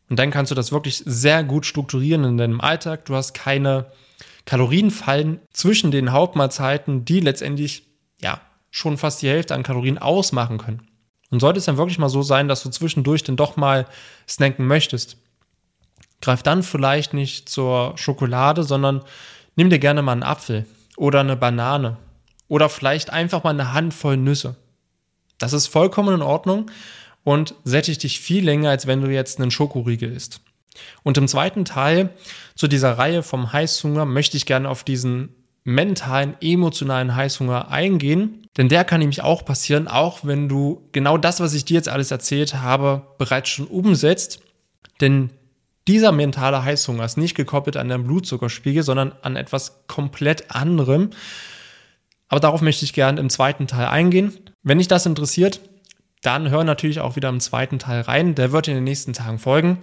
Und 0.09 0.19
dann 0.19 0.31
kannst 0.31 0.51
du 0.51 0.55
das 0.55 0.73
wirklich 0.73 1.03
sehr 1.05 1.45
gut 1.45 1.67
strukturieren 1.67 2.25
in 2.25 2.39
deinem 2.39 2.61
Alltag. 2.61 3.05
Du 3.05 3.15
hast 3.15 3.35
keine 3.35 3.87
Kalorien 4.45 4.91
fallen 4.91 5.41
zwischen 5.53 5.91
den 5.91 6.13
Hauptmahlzeiten, 6.13 7.05
die 7.05 7.21
letztendlich 7.21 7.87
ja 8.21 8.41
schon 8.71 8.99
fast 8.99 9.23
die 9.23 9.29
Hälfte 9.29 9.55
an 9.55 9.63
Kalorien 9.63 9.99
ausmachen 9.99 10.59
können. 10.59 10.89
Und 11.31 11.41
sollte 11.41 11.59
es 11.59 11.65
dann 11.65 11.79
wirklich 11.79 11.99
mal 11.99 12.09
so 12.09 12.23
sein, 12.23 12.49
dass 12.49 12.63
du 12.63 12.71
zwischendurch 12.71 13.25
dann 13.25 13.37
doch 13.37 13.57
mal 13.57 13.87
snacken 14.29 14.67
möchtest, 14.67 15.17
greif 16.21 16.43
dann 16.43 16.63
vielleicht 16.63 17.15
nicht 17.15 17.49
zur 17.49 17.97
Schokolade, 17.97 18.63
sondern 18.63 19.03
nimm 19.57 19.71
dir 19.71 19.79
gerne 19.79 20.03
mal 20.03 20.13
einen 20.13 20.23
Apfel 20.23 20.67
oder 20.97 21.21
eine 21.21 21.37
Banane 21.37 21.97
oder 22.49 22.69
vielleicht 22.69 23.11
einfach 23.11 23.43
mal 23.43 23.51
eine 23.51 23.73
Handvoll 23.73 24.17
Nüsse. 24.17 24.57
Das 25.39 25.53
ist 25.53 25.67
vollkommen 25.67 26.15
in 26.15 26.23
Ordnung 26.23 26.71
und 27.25 27.55
sättigt 27.65 28.03
dich 28.03 28.21
viel 28.21 28.45
länger, 28.45 28.71
als 28.71 28.87
wenn 28.87 29.01
du 29.01 29.11
jetzt 29.11 29.41
einen 29.41 29.51
Schokoriegel 29.51 30.13
isst. 30.13 30.41
Und 31.03 31.19
im 31.19 31.29
zweiten 31.29 31.65
Teil 31.65 32.11
zu 32.55 32.69
dieser 32.69 32.99
Reihe 32.99 33.23
vom 33.23 33.53
Heißhunger 33.53 34.05
möchte 34.05 34.37
ich 34.37 34.47
gerne 34.47 34.69
auf 34.69 34.85
diesen 34.85 35.35
mentalen, 35.65 36.37
emotionalen 36.41 37.17
Heißhunger 37.17 37.71
eingehen. 37.71 38.47
Denn 38.57 38.69
der 38.69 38.85
kann 38.85 39.01
nämlich 39.01 39.23
auch 39.23 39.45
passieren, 39.45 39.89
auch 39.89 40.21
wenn 40.23 40.49
du 40.49 40.89
genau 40.93 41.19
das, 41.19 41.41
was 41.41 41.55
ich 41.55 41.65
dir 41.65 41.75
jetzt 41.75 41.89
alles 41.89 42.11
erzählt 42.11 42.55
habe, 42.55 43.03
bereits 43.19 43.49
schon 43.49 43.67
umsetzt. 43.67 44.41
Denn 45.01 45.31
dieser 45.89 46.13
mentale 46.13 46.65
Heißhunger 46.65 47.05
ist 47.05 47.17
nicht 47.17 47.35
gekoppelt 47.35 47.77
an 47.77 47.89
deinen 47.89 48.05
Blutzuckerspiegel, 48.05 48.83
sondern 48.83 49.13
an 49.23 49.37
etwas 49.37 49.87
komplett 49.87 50.51
anderem. 50.55 51.11
Aber 52.29 52.41
darauf 52.41 52.63
möchte 52.63 52.85
ich 52.85 52.93
gerne 52.93 53.21
im 53.21 53.29
zweiten 53.29 53.67
Teil 53.67 53.87
eingehen. 53.87 54.33
Wenn 54.63 54.79
dich 54.79 54.89
das 54.89 55.07
interessiert, 55.07 55.61
dann 56.23 56.49
hör 56.51 56.65
natürlich 56.65 57.01
auch 57.01 57.17
wieder 57.17 57.29
im 57.29 57.41
zweiten 57.41 57.79
Teil 57.79 58.01
rein. 58.03 58.35
Der 58.35 58.51
wird 58.53 58.69
in 58.69 58.75
den 58.75 58.85
nächsten 58.85 59.13
Tagen 59.13 59.39
folgen. 59.39 59.83